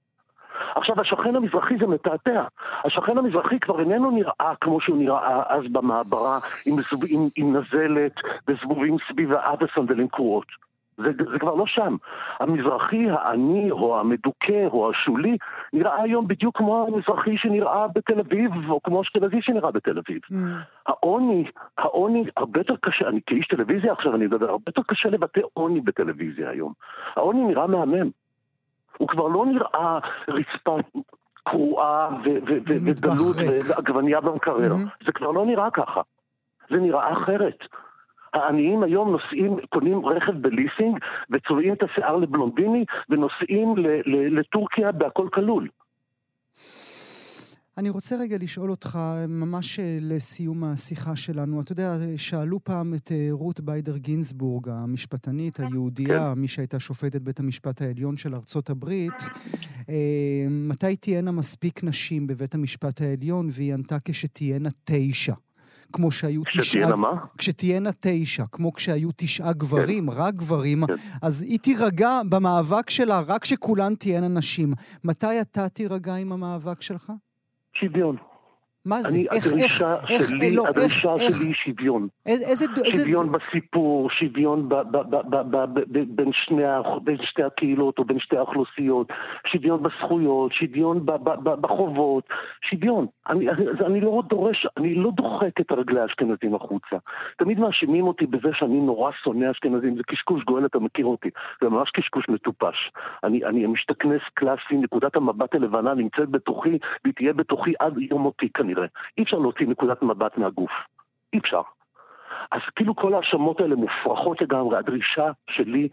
עכשיו, 0.75 1.01
השכן 1.01 1.37
המזרחי 1.37 1.75
זה 1.81 1.87
מתעתע. 1.87 2.45
השכן 2.85 3.19
המזרחי 3.19 3.61
כבר 3.61 3.81
איננו 3.81 4.11
נראה 4.11 4.53
כמו 4.61 4.81
שהוא 4.81 4.97
נראה 4.97 5.43
אז 5.49 5.65
במעברה, 5.73 6.39
עם, 6.67 6.75
עם, 7.11 7.29
עם 7.37 7.57
נזלת 7.57 8.13
וזבובים 8.49 8.97
סביב 9.09 9.33
האב 9.33 9.59
וסנדלים 9.63 10.09
קרועות. 10.09 10.70
זה, 11.03 11.25
זה 11.33 11.39
כבר 11.39 11.55
לא 11.55 11.65
שם. 11.67 11.97
המזרחי 12.41 13.11
העני 13.11 13.71
או 13.71 14.01
המדוכא 14.01 14.67
או 14.67 14.91
השולי 14.91 15.37
נראה 15.73 16.03
היום 16.03 16.29
בדיוק 16.29 16.57
כמו 16.57 16.87
המזרחי 16.89 17.37
שנראה 17.37 17.89
בתל 17.89 18.21
אביב 18.21 18.51
או 18.71 18.83
כמו 18.83 19.03
אשכנזי 19.03 19.43
שנראה 19.43 19.71
בתל 19.71 19.99
אביב. 19.99 20.21
Mm. 20.33 20.35
העוני, 20.87 21.45
העוני 21.79 22.25
הרבה 22.37 22.61
יותר 22.61 22.75
קשה, 22.81 23.09
אני 23.09 23.21
כאיש 23.27 23.47
טלוויזיה 23.47 23.93
עכשיו 23.93 24.15
אני 24.15 24.27
מדבר, 24.27 24.51
הרבה 24.51 24.65
יותר 24.67 24.83
קשה 24.87 25.09
לבטא 25.09 25.41
עוני 25.55 25.81
בטלוויזיה 25.81 26.51
היום. 26.51 26.73
העוני 27.17 27.45
נראה 27.45 27.67
מהמם. 27.67 28.11
הוא 28.99 29.09
כבר 29.09 29.29
לא 29.29 29.47
נראה 29.47 29.99
רצפה 30.29 30.77
קרועה 31.45 32.09
ודלות 32.67 33.37
ועגבנייה 33.69 34.21
במקרר. 34.21 34.73
Mm-hmm. 34.73 35.05
זה 35.07 35.13
כבר 35.13 35.31
לא 35.31 35.47
נראה 35.47 35.71
ככה. 35.71 36.01
זה 36.71 36.77
נראה 36.77 37.13
אחרת. 37.13 37.59
העניים 38.35 38.83
היום 38.83 39.13
נוסעים, 39.13 39.57
קונים 39.69 40.07
רכב 40.07 40.33
בליסינג 40.33 40.99
וצובעים 41.31 41.73
את 41.73 41.83
השיער 41.83 42.17
לבלונדיני 42.17 42.85
ונוסעים 43.09 43.75
לטורקיה 44.07 44.93
בהכל 44.93 45.29
כלול. 45.33 45.69
אני 47.79 47.91
רוצה 47.91 48.17
רגע 48.17 48.37
לשאול 48.41 48.71
אותך, 48.71 48.99
ממש 49.29 49.81
אה, 49.81 49.97
לסיום 50.01 50.65
השיחה 50.65 51.17
שלנו. 51.17 51.61
אתה 51.61 51.73
יודע, 51.73 51.95
שאלו 52.17 52.65
פעם 52.65 52.95
את 52.95 53.13
אה, 53.13 53.29
רות 53.31 53.61
ביידר 53.61 53.97
גינסבורג, 53.97 54.69
המשפטנית 54.69 55.57
כן. 55.57 55.65
היהודייה, 55.65 56.33
כן. 56.35 56.41
מי 56.41 56.49
שהייתה 56.49 56.81
שופטת 56.81 57.23
בית 57.23 57.41
המשפט 57.41 57.83
העליון 57.83 58.17
של 58.17 58.35
ארצות 58.35 58.71
הברית, 58.71 59.23
אה, 59.89 60.47
מתי 60.51 60.97
תהיינה 60.97 61.31
מספיק 61.31 61.85
נשים 61.85 62.27
בבית 62.27 62.55
המשפט 62.55 63.01
העליון, 63.01 63.49
והיא 63.51 63.75
ענתה 63.75 63.97
כשתהיינה 64.05 64.69
תשע. 64.85 65.35
כמו 65.93 66.11
שהיו 66.11 66.43
תשעה... 66.45 66.63
כשתהיינה 66.63 66.97
מה? 66.97 67.11
כשתהיינה 67.39 67.91
תשע, 68.01 68.45
כמו 68.53 68.73
כשהיו 68.73 69.09
תשעה 69.17 69.53
גברים, 69.53 70.11
כן. 70.11 70.17
רק 70.17 70.35
גברים, 70.35 70.87
כן. 70.87 70.93
אז 71.23 71.43
היא 71.43 71.59
תירגע 71.59 72.21
במאבק 72.29 72.91
שלה 72.91 73.21
רק 73.21 73.43
כשכולן 73.43 73.95
תהיינה 73.95 74.29
נשים. 74.29 74.73
מתי 75.05 75.41
אתה 75.41 75.69
תירגע 75.69 76.15
עם 76.15 76.33
המאבק 76.33 76.83
שלך? 76.83 77.13
שוויון. 77.81 78.17
מה 78.87 79.01
זה? 79.01 79.19
אני, 79.19 79.27
איך, 79.33 79.47
הדרישה 79.47 79.95
איך, 80.11 80.29
שלי, 80.29 80.47
איך, 80.47 80.55
לא, 80.57 80.67
הדרישה 80.69 81.15
איך, 81.15 81.37
שלי 81.37 81.47
היא 81.47 81.55
שוויון. 81.55 82.09
איזה... 82.27 82.65
שוויון 82.93 83.27
איזה... 83.27 83.39
בסיפור, 83.39 84.11
שוויון 84.11 84.69
ב, 84.69 84.75
ב, 84.75 84.97
ב, 84.97 85.17
ב, 85.31 85.37
ב, 85.37 85.57
ב, 85.57 85.99
בין, 86.09 86.31
שני, 86.33 86.63
בין 87.05 87.17
שתי 87.23 87.43
הקהילות 87.43 87.99
או 87.99 88.05
בין 88.05 88.19
שתי 88.21 88.37
האוכלוסיות, 88.37 89.09
שוויון 89.47 89.83
בזכויות, 89.83 90.53
שוויון 90.53 91.07
ב, 91.07 91.11
ב, 91.11 91.31
ב, 91.31 91.61
בחובות, 91.61 92.25
שוויון. 92.71 93.07
אני, 93.29 93.47
אני 93.87 94.01
לא 94.01 94.23
דורש, 94.29 94.67
אני 94.77 94.95
לא 94.95 95.11
דוחק 95.11 95.61
את 95.61 95.73
רגלי 95.73 96.01
האשכנזים 96.01 96.55
החוצה. 96.55 96.97
תמיד 97.39 97.59
מאשימים 97.59 98.07
אותי 98.07 98.27
בזה 98.27 98.49
שאני 98.53 98.81
נורא 98.81 99.11
שונא 99.25 99.51
אשכנזים, 99.51 99.97
זה 99.97 100.03
קשקוש, 100.07 100.45
גואל, 100.45 100.67
אתה 100.67 100.79
מכיר 100.79 101.07
אותי. 101.07 101.29
זה 101.63 101.69
ממש 101.69 101.91
קשקוש 101.91 102.29
מטופש. 102.29 102.91
אני, 103.25 103.45
אני 103.45 103.67
משתכנס 103.67 104.21
קלאסי, 104.35 104.75
נקודת 104.75 105.17
המבט 105.17 105.55
הלבנה 105.55 105.95
נמצאת 105.95 106.29
בתוכי, 106.29 106.79
והיא 107.05 107.15
תהיה 107.15 107.33
בתוכי 107.33 107.73
עד 107.81 107.99
יום 107.99 108.23
מותי 108.23 108.49
כנראה. 108.55 108.70
אי 109.19 109.23
אפשר 109.23 109.39
להוציא 109.39 109.67
נקודת 109.67 110.03
מבט 110.03 110.39
מהגוף. 110.39 110.71
אי 111.33 111.39
אפשר. 111.39 111.63
אז 112.53 112.61
כאילו 112.77 112.97
כל 112.97 113.15
ההאשמות 113.15 113.61
האלה 113.61 113.77
מופרכות 113.77 114.41
לגמרי. 114.41 114.79
הדרישה 114.79 115.31
שלי 115.51 115.89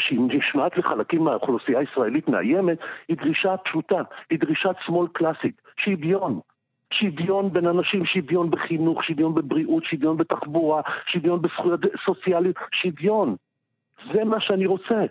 שהיא 0.00 0.20
נשמעת 0.20 0.78
לחלקים 0.78 1.24
מהאוכלוסייה 1.24 1.78
הישראלית 1.78 2.28
מאיימת, 2.28 2.78
היא 3.08 3.16
דרישה 3.16 3.56
פשוטה, 3.56 4.02
היא 4.30 4.38
דרישת 4.38 4.76
שמאל 4.86 5.08
קלאסית, 5.12 5.62
שוויון. 5.76 6.40
שוויון 6.92 7.52
בין 7.52 7.66
אנשים, 7.66 8.06
שוויון 8.06 8.50
בחינוך, 8.50 9.04
שוויון 9.04 9.34
בבריאות, 9.34 9.84
שוויון 9.84 10.16
בתחבורה, 10.16 10.82
שוויון 11.06 11.42
בזכויות 11.42 11.80
סוציאליות, 12.04 12.56
שוויון. 12.72 13.36
זה 14.12 14.24
מה 14.24 14.40
שאני 14.40 14.66
רוצה. 14.66 15.04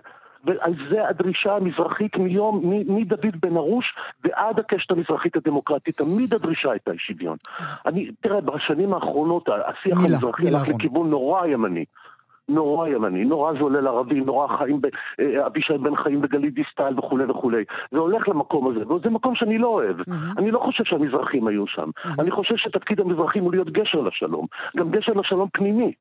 ועל 0.48 0.74
זה 0.90 1.08
הדרישה 1.10 1.56
המזרחית 1.56 2.18
מיום, 2.18 2.62
מדוד 2.88 3.36
בן 3.42 3.58
ארוש 3.58 3.86
ועד 4.24 4.60
הקשת 4.60 4.92
המזרחית 4.92 5.36
הדמוקרטית, 5.36 5.98
תמיד 5.98 6.34
הדרישה 6.34 6.72
הייתה 6.72 6.92
שוויון. 6.98 7.38
אני, 7.86 8.12
תראה, 8.22 8.42
בשנים 8.42 8.94
האחרונות 8.94 9.50
השיח 9.50 9.98
מילה, 9.98 10.16
המזרחי 10.16 10.48
הלך 10.48 10.68
לכיוון 10.68 11.10
נורא 11.10 11.46
ימני. 11.46 11.86
נורא 12.50 12.88
ימני, 12.88 13.26
נורא 13.26 13.54
זולל 13.60 13.88
ערבי, 13.88 14.22
נורא 14.22 14.58
חיים, 14.58 14.80
אה, 15.20 15.48
אבישי 15.48 15.78
בן 15.78 15.96
חיים 15.96 16.22
בגלית 16.22 16.54
דיסטל 16.54 17.00
וכולי 17.00 17.26
וכולי. 17.26 17.64
זה 17.92 17.98
הולך 17.98 18.30
למקום 18.30 18.68
הזה, 18.68 18.94
וזה 18.94 19.10
מקום 19.10 19.36
שאני 19.36 19.58
לא 19.58 19.68
אוהב. 19.68 20.00
Mm-hmm. 20.00 20.38
אני 20.38 20.52
לא 20.52 20.60
חושב 20.60 20.84
שהמזרחים 20.84 21.48
היו 21.48 21.68
שם. 21.68 21.90
Mm-hmm. 21.90 22.22
אני 22.22 22.32
חושב 22.32 22.56
שתפקיד 22.58 23.00
המזרחים 23.00 23.44
הוא 23.44 23.52
להיות 23.52 23.70
גשר 23.70 24.02
לשלום. 24.02 24.46
גם 24.78 24.92
גשר 24.92 25.14
לשלום 25.14 25.50
פנימי. 25.54 25.92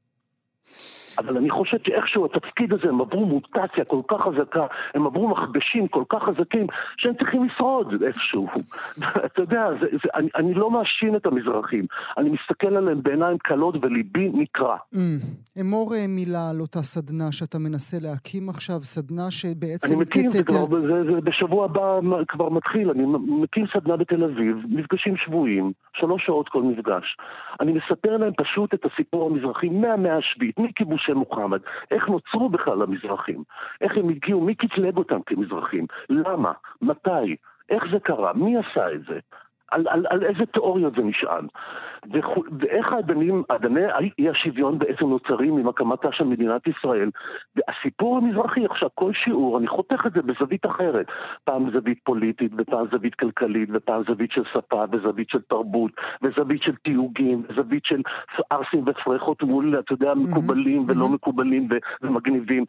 אבל 1.18 1.36
אני 1.36 1.50
חושב 1.50 1.76
שאיכשהו 1.86 2.24
התפקיד 2.24 2.72
הזה, 2.72 2.88
הם 2.88 3.00
עברו 3.00 3.26
מוטציה 3.26 3.84
כל 3.84 3.98
כך 4.08 4.20
חזקה, 4.20 4.66
הם 4.94 5.06
עברו 5.06 5.28
מכבשים 5.28 5.88
כל 5.88 6.04
כך 6.08 6.22
חזקים, 6.22 6.66
שהם 6.96 7.14
צריכים 7.14 7.44
לשרוד 7.44 8.02
איפשהו. 8.02 8.46
אתה 9.26 9.42
יודע, 9.42 9.68
זה, 9.80 9.86
זה, 9.92 10.08
אני, 10.14 10.28
אני 10.36 10.54
לא 10.54 10.70
מאשים 10.70 11.16
את 11.16 11.26
המזרחים, 11.26 11.86
אני 12.18 12.30
מסתכל 12.30 12.76
עליהם 12.76 13.02
בעיניים 13.02 13.38
קלות 13.38 13.74
וליבי 13.82 14.30
נקרע. 14.34 14.76
Mm. 14.94 14.98
אמור 15.60 15.94
אה, 15.94 16.06
מילה 16.08 16.50
על 16.50 16.60
אותה 16.60 16.82
סדנה 16.82 17.32
שאתה 17.32 17.58
מנסה 17.58 17.96
להקים 18.00 18.48
עכשיו, 18.48 18.80
סדנה 18.80 19.30
שבעצם... 19.30 19.94
אני 19.94 20.02
מקים, 20.02 20.30
זה, 20.30 20.44
כבר, 20.44 20.66
זה, 20.80 21.12
זה 21.14 21.20
בשבוע 21.20 21.64
הבא 21.64 21.98
כבר 22.28 22.48
מתחיל, 22.48 22.90
אני 22.90 23.02
מקים 23.42 23.64
סדנה 23.74 23.96
בתל 23.96 24.24
אביב, 24.24 24.56
מפגשים 24.68 25.16
שבויים, 25.16 25.72
שלוש 25.94 26.22
שעות 26.26 26.48
כל 26.48 26.62
מפגש. 26.62 27.16
אני 27.60 27.72
מספר 27.72 28.16
להם 28.16 28.32
פשוט 28.36 28.74
את 28.74 28.84
הסיפור 28.84 29.30
המזרחי 29.30 29.68
מהמאה 29.68 30.16
השביעית, 30.16 30.58
מכיבוש 30.58 31.05
של 31.06 31.14
מוחמד, 31.14 31.60
איך 31.90 32.08
נוצרו 32.08 32.48
בכלל 32.48 32.82
המזרחים, 32.82 33.42
איך 33.80 33.96
הם 33.96 34.08
הגיעו, 34.08 34.40
מי 34.40 34.54
קטלג 34.54 34.96
אותם 34.96 35.20
כמזרחים, 35.26 35.86
למה, 36.08 36.52
מתי, 36.82 37.36
איך 37.70 37.84
זה 37.92 38.00
קרה, 38.00 38.32
מי 38.32 38.56
עשה 38.56 38.92
את 38.92 39.00
זה, 39.08 39.18
על, 39.70 39.88
על, 39.88 40.06
על 40.10 40.24
איזה 40.24 40.46
תיאוריות 40.46 40.94
זה 40.96 41.02
נשען. 41.02 41.46
ואיך 42.60 42.92
האדנים, 42.92 43.42
אדני 43.48 43.80
אי 44.18 44.28
השוויון 44.28 44.78
בעצם 44.78 45.06
נוצרים 45.06 45.58
עם 45.58 45.68
הקמתה 45.68 46.08
של 46.12 46.24
מדינת 46.24 46.66
ישראל. 46.66 47.10
והסיפור 47.56 48.16
המזרחי, 48.16 48.64
עכשיו 48.64 48.88
כל 48.94 49.12
שיעור, 49.12 49.58
אני 49.58 49.68
חותך 49.68 50.06
את 50.06 50.12
זה 50.12 50.22
בזווית 50.22 50.66
אחרת. 50.66 51.06
פעם 51.44 51.70
זווית 51.70 51.98
פוליטית, 52.04 52.52
ופעם 52.58 52.86
זווית 52.92 53.14
כלכלית, 53.14 53.68
ופעם 53.72 54.02
זווית 54.08 54.30
של 54.32 54.42
שפה, 54.52 54.84
וזווית 54.92 55.30
של 55.30 55.40
תרבות, 55.48 55.92
וזווית 56.22 56.62
של 56.62 56.74
תיוגים, 56.74 57.42
וזווית 57.48 57.84
של 57.84 58.02
ערסים 58.50 58.84
ופרחות 58.86 59.42
מול, 59.42 59.78
אתה 59.78 59.92
יודע, 59.92 60.14
מקובלים 60.14 60.84
ולא 60.88 61.08
מקובלים 61.08 61.68
ומגניבים. 62.02 62.64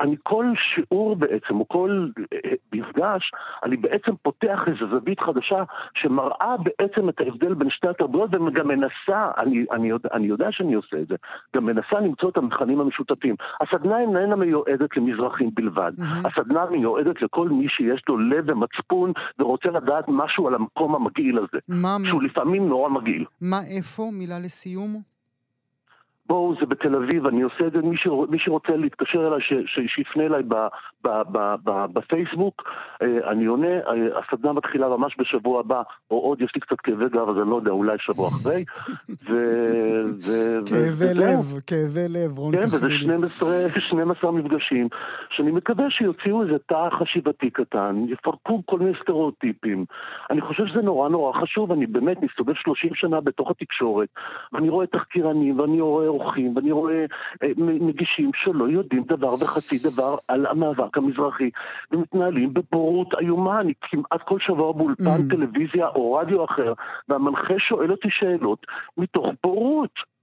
אני 0.00 0.16
כל 0.22 0.46
שיעור 0.56 1.16
בעצם, 1.16 1.60
או 1.60 1.68
כל 1.68 2.08
אה, 2.32 2.38
המפגש, 2.72 3.30
אני 3.64 3.76
בעצם 3.76 4.12
פותח 4.22 4.60
איזו 4.66 4.88
זווית 4.90 5.20
חדשה 5.20 5.62
שמראה 5.94 6.35
בעצם 6.40 7.08
את 7.08 7.20
ההבדל 7.20 7.54
בין 7.54 7.70
שתי 7.70 7.88
התרבויות 7.88 8.30
וגם 8.34 8.68
מנסה, 8.68 9.30
אני, 9.38 9.64
אני, 9.72 9.88
יודע, 9.88 10.08
אני 10.12 10.26
יודע 10.26 10.46
שאני 10.50 10.74
עושה 10.74 10.96
את 11.02 11.08
זה, 11.08 11.14
גם 11.56 11.66
מנסה 11.66 12.00
למצוא 12.00 12.30
את 12.30 12.36
המכנים 12.36 12.80
המשותפים. 12.80 13.34
הסדנה 13.60 14.00
איננה 14.00 14.36
מיועדת 14.36 14.96
למזרחים 14.96 15.50
בלבד, 15.54 15.92
mm-hmm. 15.98 16.28
הסדנה 16.28 16.66
מיועדת 16.70 17.22
לכל 17.22 17.48
מי 17.48 17.66
שיש 17.68 18.02
לו 18.08 18.18
לב 18.18 18.44
ומצפון 18.48 19.12
ורוצה 19.38 19.68
לדעת 19.68 20.04
משהו 20.08 20.48
על 20.48 20.54
המקום 20.54 20.94
המגעיל 20.94 21.38
הזה, 21.38 21.58
מה 21.68 21.96
שהוא. 22.08 22.22
לפעמים 22.22 22.68
נורא 22.68 22.88
מגעיל. 22.88 23.24
מה 23.40 23.60
איפה? 23.76 24.10
מילה 24.12 24.38
לסיום? 24.38 25.15
בואו, 26.28 26.54
זה 26.60 26.66
בתל 26.66 26.94
אביב, 26.94 27.26
אני 27.26 27.42
עושה 27.42 27.66
את 27.66 27.72
זה, 27.72 27.78
מי, 27.78 27.96
שרוצ, 27.96 28.30
מי 28.30 28.38
שרוצה 28.38 28.76
להתקשר 28.76 29.26
אליי, 29.26 29.40
ש, 29.40 29.52
ש, 29.66 29.80
שיפנה 29.94 30.24
אליי 30.24 30.42
ב, 30.42 30.54
ב, 31.04 31.08
ב, 31.32 31.54
ב, 31.64 31.86
בפייסבוק, 31.92 32.62
אה, 33.02 33.30
אני 33.30 33.46
עונה, 33.46 33.66
אה, 33.66 33.92
הסדנה 34.18 34.52
מתחילה 34.52 34.88
ממש 34.88 35.16
בשבוע 35.18 35.60
הבא, 35.60 35.82
או 36.10 36.18
עוד, 36.20 36.42
יש 36.42 36.52
לי 36.54 36.60
קצת 36.60 36.80
כאבי 36.80 37.08
גב, 37.08 37.28
אז 37.28 37.36
אני 37.42 37.50
לא 37.50 37.56
יודע, 37.56 37.70
אולי 37.70 37.96
שבוע 37.98 38.28
אחרי. 38.28 38.64
ו, 39.30 39.36
ו, 40.26 40.58
כאבי 40.66 41.14
לב, 41.14 41.58
כאבי 41.66 42.08
לב, 42.08 42.38
רון 42.38 42.52
כן, 42.56 42.66
וזה 42.66 42.90
12, 42.90 43.48
12 43.78 44.32
מפגשים, 44.32 44.88
שאני 45.30 45.50
מקווה 45.50 45.90
שיוציאו 45.90 46.42
איזה 46.42 46.58
תא 46.66 46.88
חשיבתי 46.98 47.50
קטן, 47.50 48.04
יפרקו 48.08 48.62
כל 48.66 48.78
מיני 48.78 48.92
סטריאוטיפים. 49.02 49.84
אני 50.30 50.40
חושב 50.40 50.66
שזה 50.66 50.82
נורא 50.82 51.08
נורא 51.08 51.40
חשוב, 51.40 51.72
אני 51.72 51.86
באמת 51.86 52.22
מסתובב 52.22 52.54
30 52.54 52.90
שנה 52.94 53.20
בתוך 53.20 53.50
התקשורת, 53.50 54.08
ואני 54.52 54.68
רואה 54.68 54.86
תחקירנים, 54.86 55.60
ואני 55.60 55.80
רואה... 55.80 56.15
אורחים, 56.20 56.56
ואני 56.56 56.72
רואה 56.72 57.04
אה, 57.42 57.48
מגישים 57.56 58.30
שלא 58.34 58.68
יודעים 58.68 59.02
דבר 59.08 59.34
וחצי 59.34 59.78
דבר 59.78 60.16
על 60.28 60.46
המאבק 60.46 60.98
המזרחי, 60.98 61.50
ומתנהלים 61.92 62.54
בבורות 62.54 63.14
איומה, 63.20 63.60
אני 63.60 63.72
כמעט 63.80 64.22
כל 64.24 64.38
שבוע 64.40 64.72
באולפן 64.72 65.20
mm. 65.20 65.30
טלוויזיה 65.30 65.86
או 65.86 66.14
רדיו 66.14 66.44
אחר, 66.44 66.72
והמנחה 67.08 67.54
שואל 67.58 67.90
אותי 67.90 68.08
שאלות 68.10 68.66
מתוך 68.96 69.26
בורות. 69.42 70.16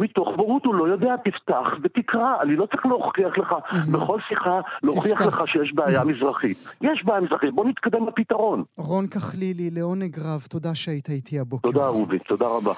מתוך 0.00 0.28
בורות 0.36 0.64
הוא 0.64 0.74
לא 0.74 0.84
יודע, 0.84 1.14
תפתח 1.24 1.66
ותקרא, 1.82 2.42
אני 2.42 2.56
לא 2.56 2.66
צריך 2.66 2.86
להוכיח 2.86 3.38
לך 3.38 3.54
בכל 3.92 4.18
שיחה, 4.28 4.60
להוכיח 4.82 5.20
לך 5.20 5.42
שיש 5.46 5.72
בעיה 5.74 6.04
מזרחית. 6.04 6.56
יש 6.80 7.04
בעיה 7.04 7.20
מזרחית, 7.20 7.54
בוא 7.54 7.64
נתקדם 7.64 8.08
לפתרון. 8.08 8.64
רון 8.76 9.06
כחלילי, 9.06 9.70
לעונג 9.70 10.16
רב, 10.18 10.46
תודה 10.50 10.74
שהיית 10.74 11.08
איתי 11.08 11.38
הבוקר. 11.38 11.72
תודה 11.72 11.86
רובי, 11.86 12.18
תודה 12.18 12.46
רבה. 12.46 12.72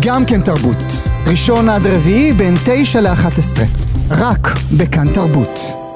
גם 0.00 0.24
כן 0.24 0.40
תרבות, 0.40 0.76
ראשון 1.26 1.68
עד 1.68 1.86
רביעי 1.86 2.32
בין 2.32 2.56
תשע 2.64 3.00
לאחת 3.00 3.38
עשרה, 3.38 3.64
רק 4.10 4.48
בכאן 4.76 5.12
תרבות. 5.12 5.87